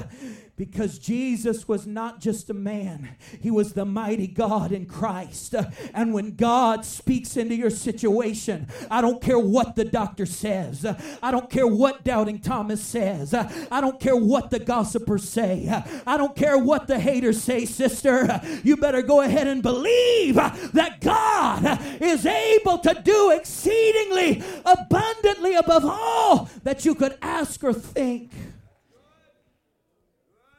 because 0.55 0.97
Jesus 0.99 1.67
was 1.67 1.85
not 1.85 2.19
just 2.19 2.49
a 2.49 2.53
man, 2.53 3.15
he 3.41 3.51
was 3.51 3.73
the 3.73 3.85
mighty 3.85 4.27
God 4.27 4.71
in 4.71 4.85
Christ. 4.85 5.55
And 5.93 6.13
when 6.13 6.35
God 6.35 6.85
speaks 6.85 7.37
into 7.37 7.55
your 7.55 7.69
situation, 7.69 8.67
I 8.89 9.01
don't 9.01 9.21
care 9.21 9.39
what 9.39 9.75
the 9.75 9.85
doctor 9.85 10.25
says, 10.25 10.85
I 11.21 11.31
don't 11.31 11.49
care 11.49 11.67
what 11.67 12.03
doubting 12.03 12.39
Thomas 12.39 12.81
says, 12.81 13.33
I 13.33 13.81
don't 13.81 13.99
care 13.99 14.15
what 14.15 14.49
the 14.49 14.59
gossipers 14.59 15.27
say, 15.27 15.69
I 16.05 16.17
don't 16.17 16.35
care 16.35 16.57
what 16.57 16.87
the 16.87 16.99
haters 16.99 17.41
say, 17.41 17.65
sister. 17.65 18.41
You 18.63 18.77
better 18.77 19.01
go 19.01 19.21
ahead 19.21 19.47
and 19.47 19.61
believe 19.61 20.35
that 20.35 20.97
God 21.01 21.79
is 22.01 22.25
able 22.25 22.79
to 22.79 23.01
do 23.03 23.31
exceedingly 23.31 24.43
abundantly 24.65 25.55
above 25.55 25.85
all 25.85 26.49
that 26.63 26.85
you 26.85 26.95
could 26.95 27.17
ask 27.21 27.63
or 27.63 27.73
think. 27.73 28.31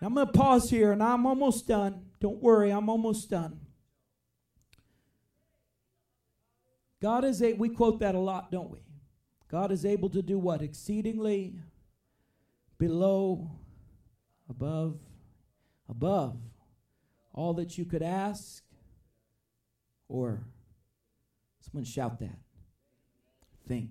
I'm 0.01 0.15
going 0.15 0.27
to 0.27 0.33
pause 0.33 0.71
here 0.71 0.93
and 0.93 1.03
I'm 1.03 1.27
almost 1.27 1.67
done. 1.67 2.03
Don't 2.21 2.43
worry, 2.43 2.71
I'm 2.71 2.89
almost 2.89 3.31
done. 3.31 3.61
God 7.01 7.25
is 7.25 7.43
a 7.43 7.53
we 7.53 7.69
quote 7.69 8.01
that 8.01 8.15
a 8.15 8.19
lot, 8.19 8.51
don't 8.51 8.71
we? 8.71 8.81
God 9.51 9.71
is 9.73 9.85
able 9.85 10.11
to 10.11 10.21
do 10.21 10.39
what? 10.39 10.63
Exceedingly 10.63 11.55
below 12.77 13.51
above 14.49 14.99
above 15.89 16.37
all 17.33 17.55
that 17.55 17.79
you 17.79 17.85
could 17.85 18.03
ask 18.03 18.63
or 20.09 20.43
someone 21.61 21.85
shout 21.85 22.19
that. 22.19 22.39
Think. 23.67 23.91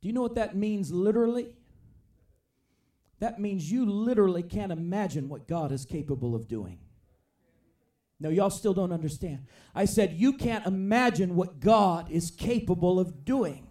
Do 0.00 0.08
you 0.08 0.12
know 0.12 0.22
what 0.22 0.34
that 0.34 0.54
means 0.54 0.92
literally? 0.92 1.56
That 3.20 3.38
means 3.38 3.70
you 3.70 3.86
literally 3.86 4.42
can't 4.42 4.72
imagine 4.72 5.28
what 5.28 5.46
God 5.46 5.72
is 5.72 5.84
capable 5.84 6.34
of 6.34 6.48
doing. 6.48 6.78
No, 8.20 8.28
y'all 8.28 8.50
still 8.50 8.74
don't 8.74 8.92
understand. 8.92 9.46
I 9.74 9.84
said, 9.84 10.14
you 10.14 10.34
can't 10.34 10.66
imagine 10.66 11.34
what 11.36 11.60
God 11.60 12.10
is 12.10 12.30
capable 12.30 13.00
of 13.00 13.24
doing. 13.24 13.66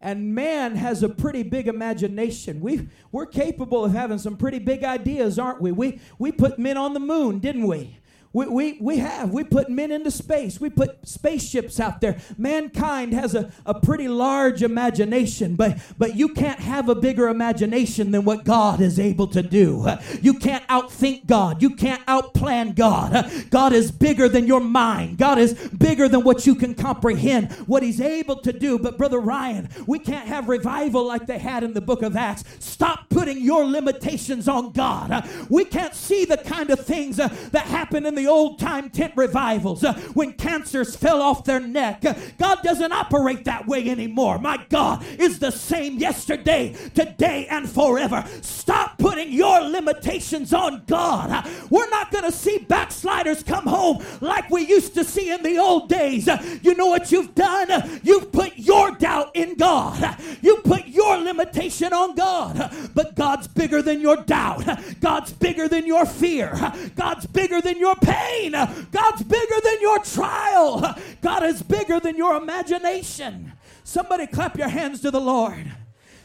And 0.00 0.34
man 0.34 0.76
has 0.76 1.02
a 1.02 1.08
pretty 1.08 1.42
big 1.42 1.68
imagination. 1.68 2.60
We, 2.60 2.88
we're 3.12 3.26
capable 3.26 3.84
of 3.84 3.92
having 3.92 4.18
some 4.18 4.36
pretty 4.36 4.58
big 4.58 4.82
ideas, 4.82 5.38
aren't 5.38 5.60
we? 5.60 5.72
We, 5.72 6.00
we 6.18 6.32
put 6.32 6.58
men 6.58 6.78
on 6.78 6.94
the 6.94 7.00
moon, 7.00 7.38
didn't 7.38 7.66
we? 7.66 7.98
We, 8.32 8.46
we, 8.46 8.78
we 8.80 8.98
have. 8.98 9.30
We 9.30 9.42
put 9.42 9.68
men 9.68 9.90
into 9.90 10.12
space. 10.12 10.60
We 10.60 10.70
put 10.70 11.06
spaceships 11.06 11.80
out 11.80 12.00
there. 12.00 12.20
Mankind 12.38 13.12
has 13.12 13.34
a, 13.34 13.50
a 13.66 13.78
pretty 13.80 14.06
large 14.06 14.62
imagination, 14.62 15.56
but, 15.56 15.78
but 15.98 16.14
you 16.14 16.28
can't 16.28 16.60
have 16.60 16.88
a 16.88 16.94
bigger 16.94 17.28
imagination 17.28 18.12
than 18.12 18.24
what 18.24 18.44
God 18.44 18.80
is 18.80 19.00
able 19.00 19.26
to 19.28 19.42
do. 19.42 19.84
You 20.22 20.34
can't 20.34 20.64
outthink 20.68 21.26
God. 21.26 21.60
You 21.60 21.70
can't 21.70 22.06
outplan 22.06 22.76
God. 22.76 23.32
God 23.50 23.72
is 23.72 23.90
bigger 23.90 24.28
than 24.28 24.46
your 24.46 24.60
mind. 24.60 25.18
God 25.18 25.38
is 25.38 25.54
bigger 25.70 26.08
than 26.08 26.22
what 26.22 26.46
you 26.46 26.54
can 26.54 26.74
comprehend, 26.74 27.50
what 27.66 27.82
He's 27.82 28.00
able 28.00 28.36
to 28.42 28.52
do. 28.52 28.78
But, 28.78 28.96
Brother 28.96 29.18
Ryan, 29.18 29.68
we 29.88 29.98
can't 29.98 30.28
have 30.28 30.48
revival 30.48 31.04
like 31.04 31.26
they 31.26 31.38
had 31.38 31.64
in 31.64 31.74
the 31.74 31.80
book 31.80 32.02
of 32.02 32.14
Acts. 32.14 32.44
Stop 32.60 33.08
putting 33.10 33.40
your 33.42 33.64
limitations 33.64 34.46
on 34.46 34.70
God. 34.70 35.28
We 35.48 35.64
can't 35.64 35.94
see 35.96 36.24
the 36.24 36.36
kind 36.36 36.70
of 36.70 36.86
things 36.86 37.16
that 37.16 37.66
happen 37.66 38.06
in 38.06 38.14
the 38.14 38.19
the 38.20 38.28
old 38.28 38.58
time 38.58 38.90
tent 38.90 39.14
revivals 39.16 39.82
uh, 39.82 39.94
when 40.12 40.32
cancers 40.34 40.94
fell 40.94 41.22
off 41.22 41.44
their 41.44 41.60
neck. 41.60 42.04
Uh, 42.04 42.14
God 42.38 42.62
doesn't 42.62 42.92
operate 42.92 43.44
that 43.44 43.66
way 43.66 43.88
anymore. 43.88 44.38
My 44.38 44.58
God 44.68 45.04
is 45.18 45.38
the 45.38 45.50
same 45.50 45.98
yesterday, 45.98 46.76
today, 46.94 47.46
and 47.50 47.68
forever. 47.68 48.24
Stop 48.42 48.98
putting 48.98 49.32
your 49.32 49.60
limitations 49.60 50.52
on 50.52 50.82
God. 50.86 51.30
Uh, 51.30 51.50
we're 51.70 51.88
not 51.88 52.10
going 52.10 52.24
to 52.24 52.32
see 52.32 52.58
backsliders 52.58 53.42
come 53.42 53.66
home 53.66 54.04
like 54.20 54.50
we 54.50 54.66
used 54.66 54.92
to 54.94 55.04
see 55.04 55.32
in 55.32 55.42
the 55.42 55.56
old 55.56 55.88
days. 55.88 56.28
Uh, 56.28 56.42
you 56.62 56.74
know 56.74 56.86
what 56.86 57.10
you've 57.10 57.34
done? 57.34 57.70
Uh, 57.70 57.98
you've 58.02 58.30
put 58.32 58.56
your 58.58 58.90
doubt 58.92 59.34
in 59.34 59.56
God. 59.56 60.02
Uh, 60.02 60.14
you 60.42 60.56
put 60.58 60.86
your 60.86 61.16
limitation 61.16 61.94
on 61.94 62.14
God. 62.14 62.70
But 62.94 63.14
God's 63.14 63.48
bigger 63.48 63.80
than 63.80 64.00
your 64.00 64.16
doubt. 64.16 64.64
God's 65.00 65.32
bigger 65.32 65.68
than 65.68 65.86
your 65.86 66.04
fear. 66.04 66.52
God's 66.96 67.26
bigger 67.26 67.62
than 67.62 67.78
your 67.78 67.94
pain 67.96 68.09
pain. 68.12 68.52
God's 68.52 69.22
bigger 69.22 69.60
than 69.62 69.80
your 69.80 69.98
trial. 70.00 70.96
God 71.20 71.44
is 71.44 71.62
bigger 71.62 72.00
than 72.00 72.16
your 72.16 72.36
imagination. 72.36 73.52
Somebody 73.84 74.26
clap 74.26 74.56
your 74.56 74.68
hands 74.68 75.00
to 75.00 75.10
the 75.10 75.20
Lord. 75.20 75.70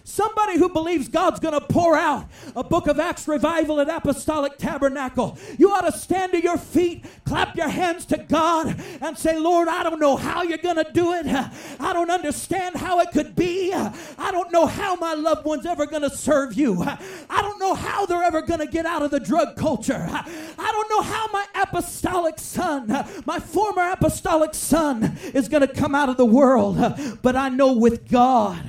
Somebody 0.07 0.59
who 0.59 0.69
believes 0.69 1.07
God's 1.07 1.39
going 1.39 1.59
to 1.59 1.65
pour 1.65 1.97
out 1.97 2.27
a 2.55 2.63
book 2.63 2.85
of 2.85 2.99
Acts 2.99 3.27
revival 3.27 3.79
at 3.79 3.89
Apostolic 3.89 4.55
Tabernacle. 4.59 5.35
You 5.57 5.71
ought 5.71 5.81
to 5.81 5.91
stand 5.91 6.33
to 6.33 6.43
your 6.43 6.59
feet, 6.59 7.03
clap 7.25 7.55
your 7.55 7.69
hands 7.69 8.05
to 8.05 8.17
God, 8.19 8.79
and 9.01 9.17
say, 9.17 9.39
Lord, 9.39 9.67
I 9.67 9.81
don't 9.81 9.99
know 9.99 10.15
how 10.15 10.43
you're 10.43 10.59
going 10.59 10.75
to 10.75 10.85
do 10.93 11.13
it. 11.13 11.25
I 11.25 11.91
don't 11.91 12.11
understand 12.11 12.75
how 12.75 12.99
it 12.99 13.09
could 13.13 13.35
be. 13.35 13.73
I 13.73 14.31
don't 14.31 14.51
know 14.51 14.67
how 14.67 14.95
my 14.95 15.15
loved 15.15 15.43
one's 15.43 15.65
ever 15.65 15.87
going 15.87 16.03
to 16.03 16.15
serve 16.15 16.53
you. 16.53 16.83
I 16.83 17.41
don't 17.41 17.59
know 17.59 17.73
how 17.73 18.05
they're 18.05 18.21
ever 18.21 18.43
going 18.43 18.59
to 18.59 18.67
get 18.67 18.85
out 18.85 19.01
of 19.01 19.09
the 19.09 19.19
drug 19.19 19.55
culture. 19.55 20.07
I 20.07 20.71
don't 20.71 20.89
know 20.91 21.01
how 21.01 21.27
my 21.33 21.47
apostolic 21.55 22.37
son, 22.37 22.87
my 23.25 23.39
former 23.39 23.89
apostolic 23.89 24.53
son, 24.53 25.17
is 25.33 25.49
going 25.49 25.67
to 25.67 25.73
come 25.73 25.95
out 25.95 26.09
of 26.09 26.17
the 26.17 26.27
world. 26.27 26.77
But 27.23 27.35
I 27.35 27.49
know 27.49 27.73
with 27.73 28.07
God, 28.07 28.63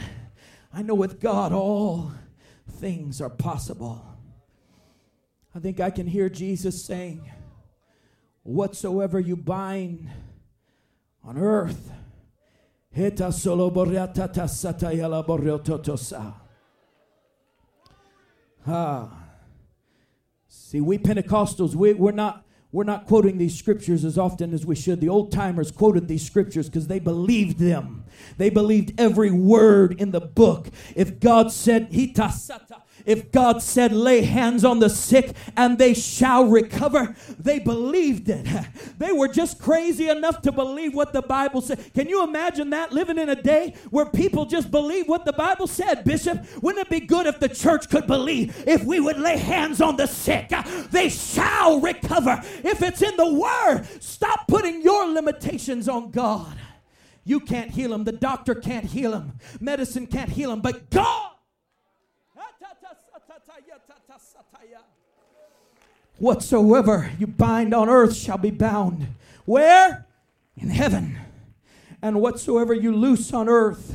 I 0.76 0.82
know 0.82 0.94
with 0.94 1.20
God 1.20 1.54
all 1.54 2.12
things 2.70 3.22
are 3.22 3.30
possible. 3.30 4.04
I 5.54 5.58
think 5.58 5.80
I 5.80 5.88
can 5.88 6.06
hear 6.06 6.28
Jesus 6.28 6.84
saying, 6.84 7.32
Whatsoever 8.42 9.18
you 9.18 9.36
bind 9.36 10.10
on 11.24 11.38
earth, 11.38 11.90
Ah. 18.66 19.08
See, 20.46 20.82
we 20.82 20.98
Pentecostals, 20.98 21.74
we, 21.74 21.94
we're 21.94 22.12
not 22.12 22.45
we're 22.76 22.84
not 22.84 23.06
quoting 23.06 23.38
these 23.38 23.58
scriptures 23.58 24.04
as 24.04 24.18
often 24.18 24.52
as 24.52 24.66
we 24.66 24.74
should. 24.74 25.00
The 25.00 25.08
old 25.08 25.32
timers 25.32 25.70
quoted 25.70 26.08
these 26.08 26.26
scriptures 26.26 26.68
because 26.68 26.88
they 26.88 26.98
believed 26.98 27.58
them. 27.58 28.04
They 28.36 28.50
believed 28.50 29.00
every 29.00 29.30
word 29.30 29.98
in 29.98 30.10
the 30.10 30.20
book. 30.20 30.68
If 30.94 31.18
God 31.18 31.50
said, 31.50 31.90
Hitasata, 31.90 32.82
if 33.06 33.30
God 33.32 33.62
said, 33.62 33.92
lay 33.92 34.22
hands 34.22 34.64
on 34.64 34.80
the 34.80 34.90
sick 34.90 35.34
and 35.56 35.78
they 35.78 35.94
shall 35.94 36.44
recover, 36.46 37.14
they 37.38 37.58
believed 37.58 38.28
it. 38.28 38.46
They 38.98 39.12
were 39.12 39.28
just 39.28 39.60
crazy 39.60 40.08
enough 40.08 40.40
to 40.42 40.52
believe 40.52 40.94
what 40.94 41.12
the 41.12 41.20
Bible 41.20 41.60
said. 41.60 41.92
Can 41.92 42.08
you 42.08 42.24
imagine 42.24 42.70
that 42.70 42.92
living 42.92 43.18
in 43.18 43.28
a 43.28 43.40
day 43.40 43.74
where 43.90 44.06
people 44.06 44.46
just 44.46 44.70
believe 44.70 45.06
what 45.06 45.26
the 45.26 45.34
Bible 45.34 45.66
said, 45.66 46.02
Bishop? 46.04 46.42
Wouldn't 46.62 46.86
it 46.86 46.90
be 46.90 47.00
good 47.00 47.26
if 47.26 47.38
the 47.38 47.48
church 47.48 47.90
could 47.90 48.06
believe 48.06 48.64
if 48.66 48.84
we 48.84 49.00
would 49.00 49.18
lay 49.18 49.36
hands 49.36 49.82
on 49.82 49.96
the 49.96 50.06
sick, 50.06 50.50
uh, 50.50 50.62
they 50.90 51.10
shall 51.10 51.80
recover? 51.80 52.40
If 52.64 52.82
it's 52.82 53.02
in 53.02 53.16
the 53.16 53.34
Word, 53.34 53.86
stop 54.00 54.48
putting 54.48 54.80
your 54.80 55.12
limitations 55.12 55.88
on 55.88 56.10
God. 56.10 56.56
You 57.24 57.40
can't 57.40 57.70
heal 57.70 57.90
them. 57.90 58.04
The 58.04 58.12
doctor 58.12 58.54
can't 58.54 58.86
heal 58.86 59.10
them. 59.10 59.38
Medicine 59.60 60.06
can't 60.06 60.30
heal 60.30 60.50
them. 60.50 60.60
But 60.60 60.90
God 60.90 61.32
Whatsoever 66.18 67.10
you 67.18 67.26
bind 67.26 67.74
on 67.74 67.88
earth 67.88 68.16
shall 68.16 68.38
be 68.38 68.50
bound. 68.50 69.06
Where? 69.44 70.06
In 70.56 70.70
heaven. 70.70 71.18
And 72.00 72.20
whatsoever 72.20 72.72
you 72.72 72.94
loose 72.94 73.32
on 73.32 73.48
earth 73.48 73.94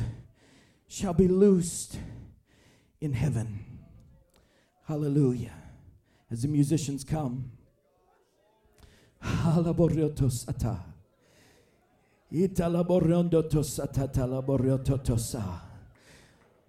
shall 0.86 1.14
be 1.14 1.26
loosed 1.26 1.98
in 3.00 3.14
heaven. 3.14 3.64
Hallelujah. 4.86 5.54
As 6.30 6.42
the 6.42 6.48
musicians 6.48 7.04
come. 7.04 7.50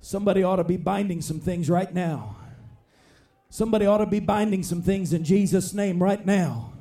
Somebody 0.02 0.44
ought 0.44 0.56
to 0.58 0.64
be 0.64 0.78
binding 0.78 1.22
some 1.22 1.40
things 1.40 1.70
right 1.70 1.94
now. 1.94 2.36
Somebody 3.54 3.86
ought 3.86 4.00
to 4.00 4.08
be 4.08 4.20
binding 4.20 4.64
some 4.64 4.82
things 4.82 5.14
in 5.14 5.24
Jesus' 5.24 5.76
name 5.76 6.02
right 6.02 6.26
now. 6.26 6.73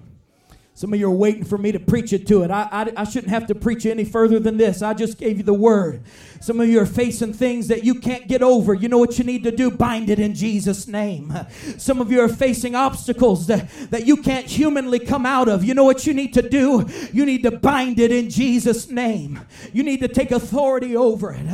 Some 0.75 0.95
of 0.95 0.99
you 0.99 1.07
are 1.07 1.15
waiting 1.15 1.45
for 1.45 1.59
me 1.59 1.71
to 1.71 1.79
preach 1.79 2.15
it 2.15 2.27
to 2.29 2.43
it. 2.45 2.51
I, 2.51 2.67
I, 2.73 2.93
I, 3.03 3.05
shouldn't 3.05 3.31
have 3.31 3.47
to 3.49 3.55
preach 3.55 3.85
any 3.85 4.07
further 4.07 4.41
than 4.41 4.57
this. 4.57 4.81
I 4.81 4.95
just 4.95 5.19
gave 5.19 5.37
you 5.37 5.43
the 5.43 5.53
word. 5.53 6.03
Some 6.41 6.61
of 6.61 6.69
you 6.69 6.81
are 6.81 6.87
facing 6.87 7.35
things 7.35 7.69
that 7.69 7.85
you 7.85 7.95
can't 7.97 8.27
get 8.27 8.43
over. 8.43 8.73
You 8.73 8.89
know 8.89 8.97
what 8.97 9.19
you 9.19 9.25
need 9.25 9.45
to 9.45 9.51
do? 9.51 9.71
Bind 9.71 10.09
it 10.09 10.19
in 10.19 10.35
Jesus' 10.35 10.89
name. 10.89 11.33
Some 11.77 12.01
of 12.01 12.11
you 12.11 12.21
are 12.23 12.29
facing 12.29 12.75
obstacles 12.75 13.47
that, 13.49 13.69
that 13.91 14.07
you 14.07 14.17
can't 14.17 14.47
humanly 14.47 14.99
come 14.99 15.27
out 15.27 15.47
of. 15.47 15.63
You 15.63 15.75
know 15.75 15.85
what 15.85 16.07
you 16.07 16.15
need 16.15 16.33
to 16.35 16.49
do? 16.49 16.87
You 17.13 17.27
need 17.27 17.43
to 17.43 17.51
bind 17.51 18.01
it 18.01 18.11
in 18.11 18.31
Jesus' 18.31 18.89
name. 18.89 19.41
You 19.75 19.83
need 19.83 20.01
to 20.01 20.09
take 20.09 20.31
authority 20.31 20.97
over 20.97 21.33
it. 21.33 21.47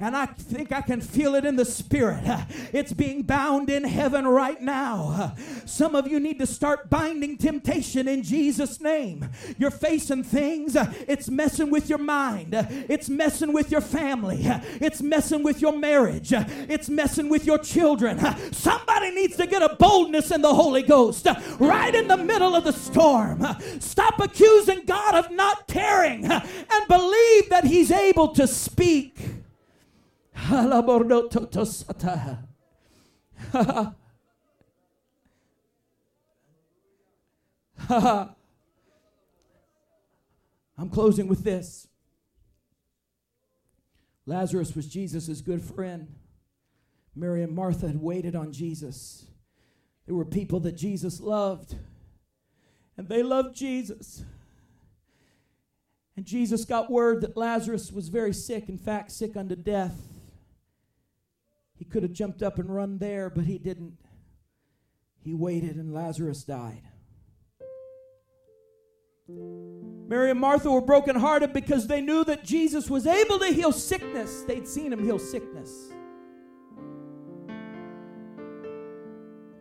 And 0.00 0.16
I 0.16 0.26
think 0.26 0.72
I 0.72 0.80
can 0.80 1.02
feel 1.02 1.34
it 1.34 1.44
in 1.44 1.56
the 1.56 1.66
spirit. 1.66 2.24
It's 2.72 2.94
being 2.94 3.22
bound 3.22 3.68
in 3.68 3.84
heaven 3.84 4.26
right 4.26 4.60
now. 4.60 5.34
Some 5.66 5.94
of 5.94 6.08
you 6.08 6.18
need 6.18 6.38
to 6.38 6.46
start 6.46 6.88
binding 6.88 7.36
temptation 7.36 8.08
in 8.08 8.22
Jesus 8.22 8.61
Jesus' 8.62 8.80
name. 8.80 9.28
You're 9.58 9.70
facing 9.72 10.22
things, 10.22 10.76
it's 10.76 11.28
messing 11.28 11.70
with 11.70 11.88
your 11.88 11.98
mind, 11.98 12.54
it's 12.88 13.08
messing 13.08 13.52
with 13.52 13.72
your 13.72 13.80
family, 13.80 14.40
it's 14.80 15.02
messing 15.02 15.42
with 15.42 15.60
your 15.60 15.76
marriage, 15.76 16.32
it's 16.32 16.88
messing 16.88 17.28
with 17.28 17.44
your 17.44 17.58
children. 17.58 18.20
Somebody 18.52 19.10
needs 19.10 19.36
to 19.36 19.48
get 19.48 19.62
a 19.62 19.74
boldness 19.74 20.30
in 20.30 20.42
the 20.42 20.54
Holy 20.54 20.82
Ghost 20.82 21.26
right 21.58 21.92
in 21.94 22.06
the 22.06 22.16
middle 22.16 22.54
of 22.54 22.62
the 22.64 22.72
storm. 22.72 23.44
Stop 23.80 24.20
accusing 24.20 24.84
God 24.84 25.16
of 25.16 25.32
not 25.32 25.66
caring 25.66 26.24
and 26.24 26.88
believe 26.88 27.48
that 27.50 27.64
He's 27.64 27.90
able 27.90 28.28
to 28.28 28.46
speak. 28.46 29.18
I'm 40.82 40.90
closing 40.90 41.28
with 41.28 41.44
this. 41.44 41.86
Lazarus 44.26 44.74
was 44.74 44.88
Jesus' 44.88 45.40
good 45.40 45.62
friend. 45.62 46.12
Mary 47.14 47.44
and 47.44 47.54
Martha 47.54 47.86
had 47.86 48.02
waited 48.02 48.34
on 48.34 48.50
Jesus. 48.50 49.26
They 50.08 50.12
were 50.12 50.24
people 50.24 50.58
that 50.58 50.72
Jesus 50.72 51.20
loved, 51.20 51.76
and 52.96 53.08
they 53.08 53.22
loved 53.22 53.54
Jesus. 53.54 54.24
And 56.16 56.26
Jesus 56.26 56.64
got 56.64 56.90
word 56.90 57.20
that 57.20 57.36
Lazarus 57.36 57.92
was 57.92 58.08
very 58.08 58.32
sick, 58.32 58.68
in 58.68 58.76
fact, 58.76 59.12
sick 59.12 59.36
unto 59.36 59.54
death. 59.54 60.00
He 61.76 61.84
could 61.84 62.02
have 62.02 62.12
jumped 62.12 62.42
up 62.42 62.58
and 62.58 62.74
run 62.74 62.98
there, 62.98 63.30
but 63.30 63.44
he 63.44 63.56
didn't. 63.56 63.98
He 65.20 65.32
waited, 65.32 65.76
and 65.76 65.94
Lazarus 65.94 66.42
died. 66.42 66.82
Mary 70.12 70.30
and 70.30 70.38
Martha 70.38 70.70
were 70.70 70.82
brokenhearted 70.82 71.54
because 71.54 71.86
they 71.86 72.02
knew 72.02 72.22
that 72.22 72.44
Jesus 72.44 72.90
was 72.90 73.06
able 73.06 73.38
to 73.38 73.46
heal 73.46 73.72
sickness. 73.72 74.42
They'd 74.42 74.68
seen 74.68 74.92
him 74.92 75.02
heal 75.02 75.18
sickness. 75.18 75.90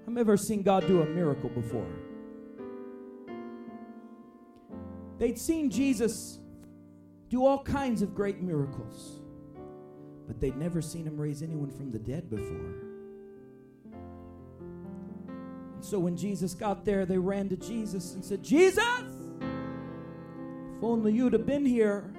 I've 0.05 0.17
ever 0.17 0.35
seen 0.35 0.61
God 0.61 0.85
do 0.87 1.03
a 1.03 1.05
miracle 1.05 1.49
before. 1.49 1.87
They'd 5.19 5.39
seen 5.39 5.69
Jesus 5.69 6.39
do 7.29 7.45
all 7.45 7.63
kinds 7.63 8.01
of 8.01 8.13
great 8.13 8.41
miracles, 8.41 9.21
but 10.27 10.41
they'd 10.41 10.57
never 10.57 10.81
seen 10.81 11.07
him 11.07 11.15
raise 11.15 11.41
anyone 11.41 11.71
from 11.71 11.91
the 11.91 11.99
dead 11.99 12.29
before. 12.29 12.73
And 15.75 15.85
so 15.85 15.97
when 15.97 16.17
Jesus 16.17 16.53
got 16.53 16.83
there, 16.83 17.05
they 17.05 17.17
ran 17.17 17.47
to 17.47 17.55
Jesus 17.55 18.15
and 18.15 18.25
said, 18.25 18.43
Jesus! 18.43 19.20
If 20.81 20.85
only 20.85 21.13
you'd 21.13 21.33
have 21.33 21.45
been 21.45 21.63
here, 21.63 22.11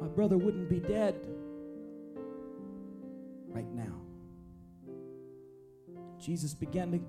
my 0.00 0.08
brother 0.08 0.36
wouldn't 0.36 0.68
be 0.68 0.80
dead 0.80 1.14
right 3.46 3.72
now. 3.72 4.00
Jesus 6.20 6.52
began 6.52 6.90
to 6.90 7.00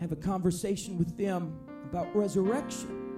have 0.00 0.10
a 0.10 0.16
conversation 0.16 0.98
with 0.98 1.16
them 1.16 1.56
about 1.88 2.12
resurrection. 2.16 3.12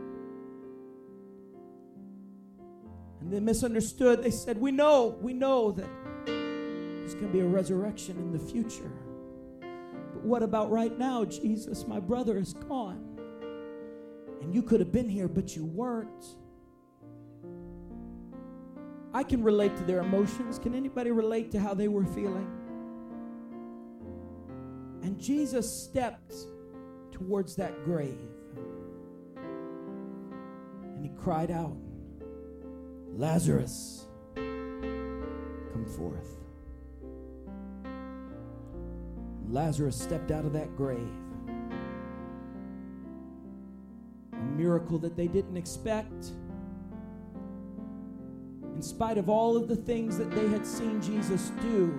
And 3.23 3.33
they 3.33 3.41
misunderstood. 3.41 4.23
They 4.23 4.31
said, 4.31 4.61
We 4.61 4.71
know, 4.71 5.17
we 5.23 5.33
know 5.33 5.73
that 5.73 5.89
there's 6.27 7.15
going 7.15 7.29
to 7.29 7.33
be 7.33 7.41
a 7.41 7.47
resurrection 7.47 8.19
in 8.19 8.33
the 8.33 8.39
future. 8.39 8.93
But 10.13 10.25
what 10.25 10.43
about 10.43 10.71
right 10.71 10.99
now, 10.99 11.25
Jesus? 11.25 11.87
My 11.87 12.01
brother 12.01 12.37
is 12.37 12.53
gone. 12.53 13.16
And 14.41 14.55
you 14.55 14.63
could 14.63 14.81
have 14.81 14.93
been 14.93 15.09
here, 15.09 15.29
but 15.29 15.57
you 15.57 15.65
weren't. 15.65 16.25
I 19.13 19.23
can 19.23 19.43
relate 19.43 19.77
to 19.77 19.85
their 19.85 20.01
emotions. 20.01 20.59
Can 20.59 20.75
anybody 20.75 21.11
relate 21.11 21.51
to 21.53 21.61
how 21.61 21.75
they 21.75 21.89
were 21.89 22.05
feeling? 22.05 22.51
And 25.03 25.19
Jesus 25.19 25.71
stepped 25.71 26.35
towards 27.13 27.57
that 27.57 27.85
grave 27.85 28.19
and 30.97 31.03
he 31.03 31.11
cried 31.17 31.51
out, 31.51 31.77
Lazarus, 33.09 34.07
come 34.35 35.87
forth. 35.97 36.37
Lazarus 39.49 39.97
stepped 39.97 40.31
out 40.31 40.45
of 40.45 40.53
that 40.53 40.77
grave 40.77 41.09
miracle 44.67 44.99
that 44.99 45.17
they 45.17 45.29
didn't 45.29 45.57
expect. 45.57 46.33
In 48.75 48.83
spite 48.83 49.17
of 49.17 49.29
all 49.29 49.57
of 49.57 49.69
the 49.69 49.77
things 49.77 50.19
that 50.19 50.31
they 50.33 50.49
had 50.49 50.67
seen 50.67 51.01
Jesus 51.01 51.53
do, 51.63 51.99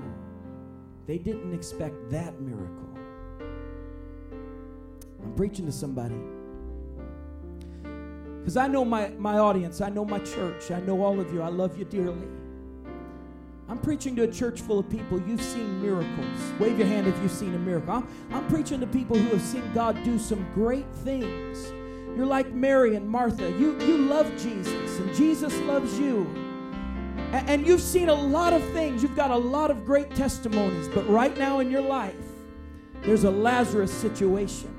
they 1.07 1.17
didn't 1.17 1.53
expect 1.53 2.09
that 2.09 2.39
miracle. 2.41 2.89
I'm 5.23 5.33
preaching 5.35 5.65
to 5.65 5.71
somebody. 5.71 6.19
Because 8.39 8.57
I 8.57 8.67
know 8.67 8.83
my, 8.83 9.09
my 9.11 9.37
audience, 9.37 9.79
I 9.79 9.89
know 9.89 10.03
my 10.03 10.19
church, 10.19 10.69
I 10.71 10.81
know 10.81 11.01
all 11.01 11.19
of 11.19 11.33
you, 11.33 11.41
I 11.41 11.47
love 11.47 11.77
you 11.77 11.85
dearly. 11.85 12.27
I'm 13.69 13.79
preaching 13.79 14.15
to 14.17 14.23
a 14.23 14.31
church 14.31 14.61
full 14.61 14.79
of 14.79 14.89
people. 14.89 15.21
You've 15.21 15.41
seen 15.41 15.81
miracles. 15.81 16.37
Wave 16.59 16.77
your 16.77 16.87
hand 16.87 17.07
if 17.07 17.17
you've 17.21 17.31
seen 17.31 17.53
a 17.53 17.59
miracle. 17.59 17.93
I'm, 17.93 18.07
I'm 18.31 18.47
preaching 18.47 18.79
to 18.81 18.87
people 18.87 19.17
who 19.17 19.29
have 19.29 19.41
seen 19.41 19.63
God 19.73 20.01
do 20.03 20.19
some 20.19 20.45
great 20.53 20.89
things. 21.03 21.71
You're 22.17 22.25
like 22.25 22.51
Mary 22.51 22.95
and 22.95 23.07
Martha. 23.07 23.51
You, 23.51 23.79
you 23.81 23.97
love 23.99 24.27
Jesus, 24.41 24.99
and 24.99 25.13
Jesus 25.13 25.55
loves 25.61 25.99
you. 25.99 26.25
And, 27.31 27.47
and 27.47 27.67
you've 27.67 27.79
seen 27.79 28.09
a 28.09 28.13
lot 28.13 28.53
of 28.53 28.63
things. 28.71 29.03
You've 29.03 29.15
got 29.15 29.29
a 29.29 29.37
lot 29.37 29.69
of 29.69 29.85
great 29.85 30.15
testimonies. 30.15 30.87
But 30.87 31.07
right 31.07 31.37
now 31.37 31.59
in 31.59 31.69
your 31.69 31.81
life, 31.81 32.15
there's 33.03 33.23
a 33.23 33.29
Lazarus 33.29 33.93
situation. 33.93 34.73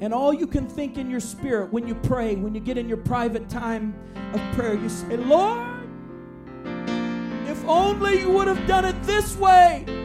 And 0.00 0.12
all 0.12 0.34
you 0.34 0.48
can 0.48 0.66
think 0.66 0.98
in 0.98 1.08
your 1.08 1.20
spirit 1.20 1.72
when 1.72 1.86
you 1.86 1.94
pray, 1.94 2.34
when 2.34 2.56
you 2.56 2.60
get 2.60 2.76
in 2.76 2.88
your 2.88 2.98
private 2.98 3.48
time 3.48 3.94
of 4.34 4.40
prayer, 4.56 4.74
you 4.74 4.88
say, 4.88 5.16
Lord, 5.16 5.68
if 7.46 7.64
only 7.68 8.18
you 8.18 8.30
would 8.30 8.48
have 8.48 8.66
done 8.66 8.84
it 8.84 9.00
this 9.04 9.36
way, 9.36 10.01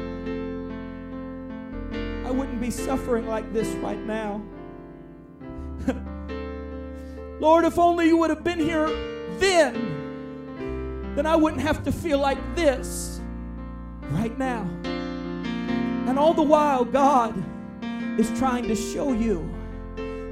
Be 2.59 2.71
suffering 2.71 3.27
like 3.27 3.53
this 3.53 3.67
right 3.75 4.03
now. 4.03 4.41
Lord, 7.39 7.65
if 7.65 7.77
only 7.77 8.07
you 8.07 8.17
would 8.17 8.31
have 8.31 8.43
been 8.43 8.59
here 8.59 8.87
then, 9.37 11.13
then 11.15 11.27
I 11.27 11.35
wouldn't 11.35 11.61
have 11.61 11.83
to 11.83 11.91
feel 11.91 12.17
like 12.17 12.39
this 12.55 13.21
right 14.09 14.35
now. 14.39 14.67
And 16.07 16.17
all 16.17 16.33
the 16.33 16.41
while, 16.41 16.83
God 16.83 17.35
is 18.19 18.35
trying 18.39 18.67
to 18.67 18.75
show 18.75 19.13
you 19.13 19.47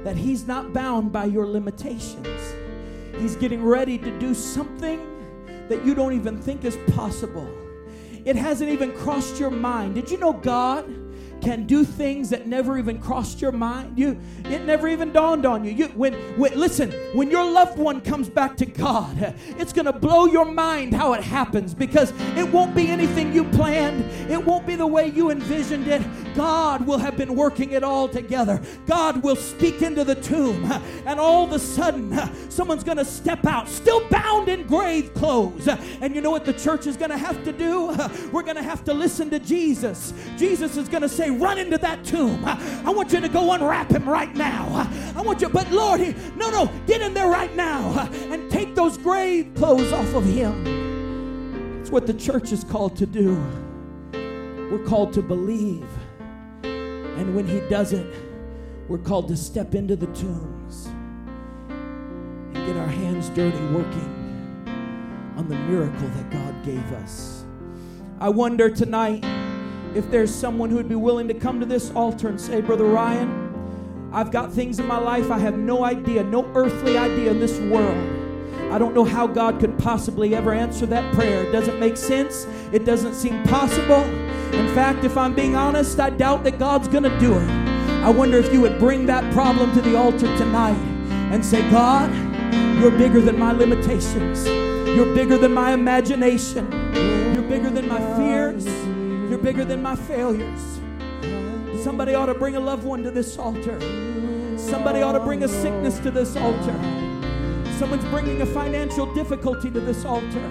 that 0.02 0.16
He's 0.16 0.48
not 0.48 0.72
bound 0.72 1.12
by 1.12 1.26
your 1.26 1.46
limitations. 1.46 2.54
He's 3.18 3.36
getting 3.36 3.64
ready 3.64 3.98
to 3.98 4.18
do 4.18 4.34
something 4.34 5.00
that 5.68 5.84
you 5.84 5.94
don't 5.94 6.12
even 6.12 6.42
think 6.42 6.64
is 6.64 6.76
possible. 6.92 7.48
It 8.24 8.34
hasn't 8.34 8.70
even 8.70 8.92
crossed 8.96 9.38
your 9.38 9.50
mind. 9.50 9.94
Did 9.94 10.10
you 10.10 10.18
know 10.18 10.32
God? 10.32 11.05
Can 11.46 11.64
do 11.64 11.84
things 11.84 12.30
that 12.30 12.48
never 12.48 12.76
even 12.76 12.98
crossed 12.98 13.40
your 13.40 13.52
mind. 13.52 13.96
You, 13.96 14.18
it 14.46 14.64
never 14.64 14.88
even 14.88 15.12
dawned 15.12 15.46
on 15.46 15.64
you. 15.64 15.70
You, 15.70 15.86
when, 15.88 16.14
when, 16.36 16.58
listen, 16.58 16.90
when 17.14 17.30
your 17.30 17.44
loved 17.48 17.78
one 17.78 18.00
comes 18.00 18.28
back 18.28 18.56
to 18.56 18.66
God, 18.66 19.32
it's 19.56 19.72
going 19.72 19.84
to 19.84 19.92
blow 19.92 20.26
your 20.26 20.44
mind 20.44 20.92
how 20.92 21.12
it 21.12 21.22
happens 21.22 21.72
because 21.72 22.12
it 22.36 22.50
won't 22.50 22.74
be 22.74 22.88
anything 22.88 23.32
you 23.32 23.44
planned. 23.44 24.04
It 24.28 24.44
won't 24.44 24.66
be 24.66 24.74
the 24.74 24.88
way 24.88 25.06
you 25.06 25.30
envisioned 25.30 25.86
it. 25.86 26.02
God 26.34 26.84
will 26.84 26.98
have 26.98 27.16
been 27.16 27.36
working 27.36 27.70
it 27.70 27.84
all 27.84 28.08
together. 28.08 28.60
God 28.86 29.22
will 29.22 29.36
speak 29.36 29.82
into 29.82 30.02
the 30.02 30.16
tomb, 30.16 30.70
and 31.06 31.20
all 31.20 31.44
of 31.44 31.52
a 31.52 31.58
sudden, 31.58 32.12
someone's 32.50 32.84
going 32.84 32.98
to 32.98 33.04
step 33.04 33.46
out, 33.46 33.68
still 33.68 34.06
bound 34.08 34.48
in 34.48 34.66
grave 34.66 35.14
clothes. 35.14 35.68
And 35.68 36.14
you 36.14 36.20
know 36.20 36.30
what 36.30 36.44
the 36.44 36.52
church 36.52 36.86
is 36.86 36.96
going 36.96 37.10
to 37.10 37.16
have 37.16 37.42
to 37.44 37.52
do? 37.52 37.86
We're 38.32 38.42
going 38.42 38.56
to 38.56 38.62
have 38.62 38.84
to 38.84 38.92
listen 38.92 39.30
to 39.30 39.38
Jesus. 39.38 40.12
Jesus 40.36 40.76
is 40.76 40.88
going 40.88 41.02
to 41.02 41.08
say, 41.08 41.26
say, 41.26 41.30
run 41.36 41.58
into 41.58 41.78
that 41.78 42.04
tomb. 42.04 42.44
I 42.44 42.90
want 42.90 43.12
you 43.12 43.20
to 43.20 43.28
go 43.28 43.52
unwrap 43.52 43.90
him 43.90 44.08
right 44.08 44.34
now. 44.34 44.88
I 45.14 45.22
want 45.22 45.40
you, 45.40 45.48
but 45.48 45.70
Lord, 45.70 46.00
he, 46.00 46.14
no, 46.36 46.50
no, 46.50 46.70
get 46.86 47.00
in 47.00 47.14
there 47.14 47.28
right 47.28 47.54
now 47.54 48.08
and 48.30 48.50
take 48.50 48.74
those 48.74 48.98
grave 48.98 49.54
clothes 49.54 49.92
off 49.92 50.14
of 50.14 50.24
him. 50.24 51.80
It's 51.80 51.90
what 51.90 52.06
the 52.06 52.14
church 52.14 52.52
is 52.52 52.64
called 52.64 52.96
to 52.96 53.06
do. 53.06 53.34
We're 54.70 54.84
called 54.84 55.12
to 55.14 55.22
believe. 55.22 55.86
And 56.62 57.34
when 57.34 57.46
he 57.46 57.60
doesn't, 57.68 58.12
we're 58.88 58.98
called 58.98 59.28
to 59.28 59.36
step 59.36 59.74
into 59.74 59.96
the 59.96 60.06
tombs 60.06 60.86
and 62.54 62.66
get 62.66 62.76
our 62.76 62.86
hands 62.86 63.28
dirty 63.30 63.64
working 63.66 64.12
on 65.36 65.48
the 65.48 65.56
miracle 65.56 66.08
that 66.08 66.30
God 66.30 66.64
gave 66.64 66.92
us. 66.92 67.44
I 68.18 68.28
wonder 68.28 68.70
tonight 68.70 69.24
if 69.94 70.10
there's 70.10 70.34
someone 70.34 70.70
who 70.70 70.76
would 70.76 70.88
be 70.88 70.94
willing 70.94 71.28
to 71.28 71.34
come 71.34 71.60
to 71.60 71.66
this 71.66 71.90
altar 71.92 72.28
and 72.28 72.40
say, 72.40 72.60
Brother 72.60 72.86
Ryan, 72.86 74.10
I've 74.12 74.30
got 74.30 74.52
things 74.52 74.78
in 74.78 74.86
my 74.86 74.98
life 74.98 75.30
I 75.30 75.38
have 75.38 75.58
no 75.58 75.84
idea, 75.84 76.24
no 76.24 76.50
earthly 76.54 76.96
idea 76.96 77.30
in 77.30 77.40
this 77.40 77.58
world. 77.60 78.72
I 78.72 78.78
don't 78.78 78.94
know 78.94 79.04
how 79.04 79.26
God 79.26 79.60
could 79.60 79.78
possibly 79.78 80.34
ever 80.34 80.52
answer 80.52 80.86
that 80.86 81.14
prayer. 81.14 81.44
It 81.44 81.52
doesn't 81.52 81.78
make 81.78 81.96
sense. 81.96 82.46
It 82.72 82.84
doesn't 82.84 83.14
seem 83.14 83.42
possible. 83.44 84.02
In 84.52 84.74
fact, 84.74 85.04
if 85.04 85.16
I'm 85.16 85.34
being 85.34 85.54
honest, 85.54 86.00
I 86.00 86.10
doubt 86.10 86.44
that 86.44 86.58
God's 86.58 86.88
going 86.88 87.04
to 87.04 87.18
do 87.18 87.38
it. 87.38 87.48
I 88.02 88.10
wonder 88.10 88.38
if 88.38 88.52
you 88.52 88.60
would 88.60 88.78
bring 88.78 89.06
that 89.06 89.32
problem 89.32 89.72
to 89.74 89.80
the 89.80 89.96
altar 89.96 90.36
tonight 90.36 90.78
and 91.32 91.44
say, 91.44 91.68
God, 91.70 92.12
you're 92.80 92.90
bigger 92.90 93.20
than 93.20 93.38
my 93.38 93.52
limitations. 93.52 94.46
You're 94.46 95.14
bigger 95.14 95.38
than 95.38 95.52
my 95.52 95.72
imagination. 95.72 96.70
You're 97.34 97.42
bigger 97.42 97.70
than 97.70 97.88
my 97.88 98.00
fears. 98.16 98.66
You're 99.28 99.38
bigger 99.38 99.64
than 99.64 99.82
my 99.82 99.96
failures. 99.96 100.80
Somebody 101.82 102.14
ought 102.14 102.26
to 102.26 102.34
bring 102.34 102.54
a 102.56 102.60
loved 102.60 102.84
one 102.84 103.02
to 103.02 103.10
this 103.10 103.36
altar. 103.38 103.80
Somebody 104.56 105.02
ought 105.02 105.12
to 105.12 105.20
bring 105.20 105.42
a 105.42 105.48
sickness 105.48 105.98
to 106.00 106.10
this 106.10 106.36
altar. 106.36 106.74
Someone's 107.78 108.04
bringing 108.06 108.40
a 108.42 108.46
financial 108.46 109.12
difficulty 109.14 109.70
to 109.70 109.80
this 109.80 110.04
altar. 110.04 110.48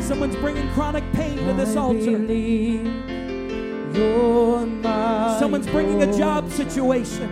Someone's 0.00 0.36
bringing 0.36 0.68
chronic 0.70 1.04
pain 1.12 1.36
to 1.38 1.52
this 1.54 1.76
altar. 1.76 2.18
Someone's 5.38 5.66
bringing 5.66 6.02
a 6.02 6.16
job 6.16 6.50
situation. 6.50 7.28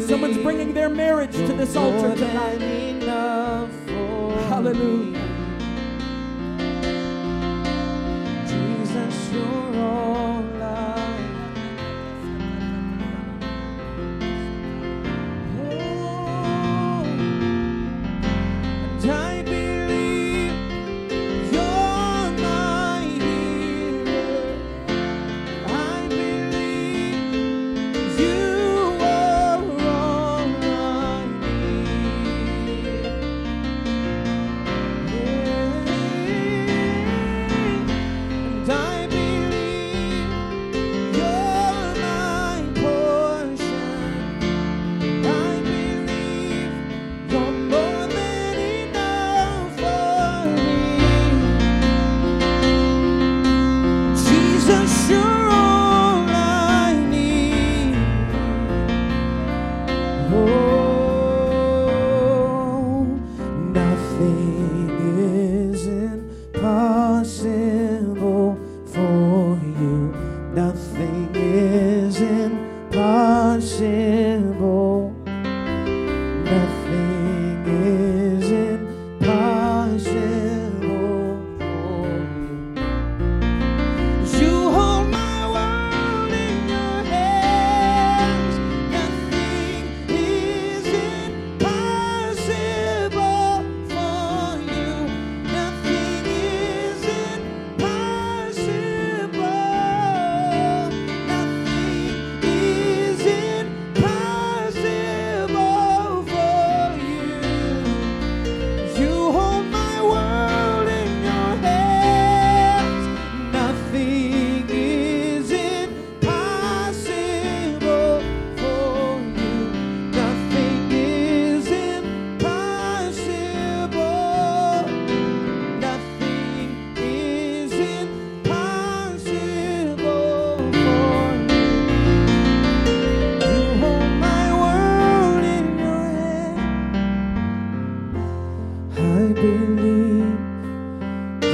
Someone's 0.00 0.38
bringing 0.38 0.72
their 0.74 0.88
marriage 0.88 1.32
to 1.32 1.52
this 1.52 1.74
altar 1.76 2.14
tonight. 2.14 2.60
Hallelujah. 4.48 5.23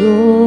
This 0.00 0.39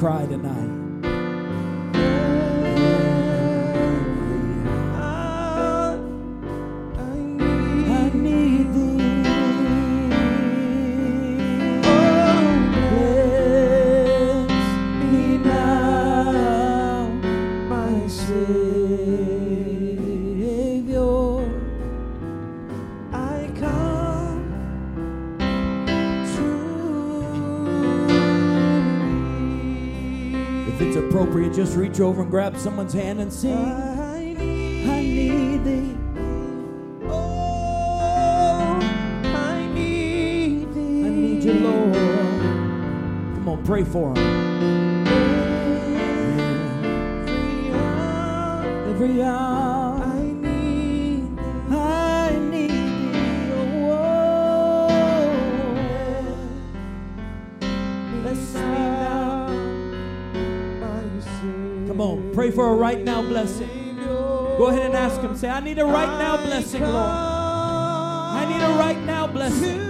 cry 0.00 0.24
tonight. 0.24 0.69
Just 31.54 31.76
reach 31.76 32.00
over 32.00 32.22
and 32.22 32.30
grab 32.30 32.56
someone's 32.56 32.92
hand 32.92 33.20
and 33.20 33.32
sing. 33.32 33.56
I 33.56 34.34
need, 34.38 34.88
I 34.88 35.00
need 35.02 35.64
thee. 35.64 35.96
Oh, 37.08 38.78
I 39.24 39.66
need 39.74 40.72
thee. 40.72 41.04
I 41.04 41.08
need 41.08 41.44
you, 41.44 41.54
Lord. 41.54 41.94
Come 41.94 43.48
on, 43.48 43.64
pray 43.64 43.84
for 43.84 44.16
him. 44.16 45.06
Every 48.88 49.22
hour. 49.22 49.56
I 49.56 49.59
pray 62.40 62.50
for 62.50 62.70
a 62.70 62.74
right 62.74 63.04
now 63.04 63.20
blessing. 63.20 63.68
Go 64.06 64.68
ahead 64.68 64.86
and 64.86 64.94
ask 64.94 65.20
Him. 65.20 65.36
Say, 65.36 65.50
I 65.50 65.60
need 65.60 65.78
a 65.78 65.84
right 65.84 66.18
now 66.18 66.38
blessing, 66.38 66.80
Lord. 66.80 66.94
I 66.94 68.46
need 68.48 68.64
a 68.64 68.78
right 68.78 68.98
now 69.04 69.26
blessing. 69.26 69.89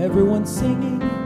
Everyone 0.00 0.44
singing. 0.44 1.23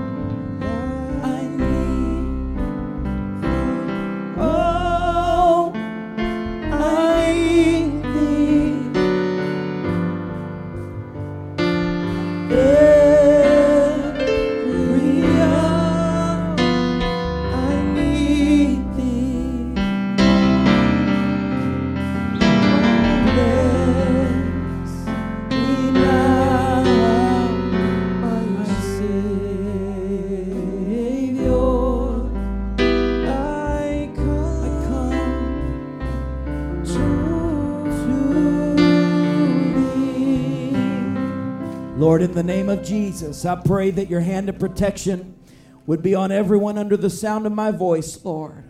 Lord, 42.18 42.30
in 42.30 42.34
the 42.34 42.42
name 42.42 42.68
of 42.68 42.82
Jesus, 42.82 43.44
I 43.44 43.54
pray 43.54 43.92
that 43.92 44.10
your 44.10 44.22
hand 44.22 44.48
of 44.48 44.58
protection 44.58 45.38
would 45.86 46.02
be 46.02 46.16
on 46.16 46.32
everyone 46.32 46.76
under 46.76 46.96
the 46.96 47.10
sound 47.10 47.46
of 47.46 47.52
my 47.52 47.70
voice, 47.70 48.24
Lord. 48.24 48.64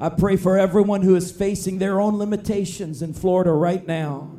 I 0.00 0.08
pray 0.08 0.34
for 0.34 0.58
everyone 0.58 1.02
who 1.02 1.14
is 1.14 1.30
facing 1.30 1.78
their 1.78 2.00
own 2.00 2.18
limitations 2.18 3.00
in 3.00 3.14
Florida 3.14 3.52
right 3.52 3.86
now. 3.86 4.32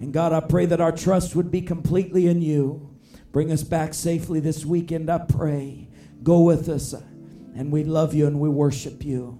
And 0.00 0.10
God, 0.10 0.32
I 0.32 0.40
pray 0.40 0.64
that 0.64 0.80
our 0.80 0.90
trust 0.90 1.36
would 1.36 1.50
be 1.50 1.60
completely 1.60 2.28
in 2.28 2.40
you. 2.40 2.96
Bring 3.30 3.52
us 3.52 3.62
back 3.62 3.92
safely 3.92 4.40
this 4.40 4.64
weekend, 4.64 5.10
I 5.10 5.18
pray. 5.18 5.90
Go 6.22 6.40
with 6.40 6.70
us. 6.70 6.94
And 7.54 7.70
we 7.70 7.84
love 7.84 8.14
you 8.14 8.26
and 8.26 8.40
we 8.40 8.48
worship 8.48 9.04
you. 9.04 9.38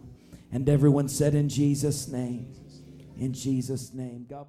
And 0.52 0.68
everyone 0.68 1.08
said, 1.08 1.34
In 1.34 1.48
Jesus' 1.48 2.06
name. 2.06 2.54
In 3.16 3.32
Jesus' 3.32 3.94
name. 3.94 4.26
God 4.28 4.46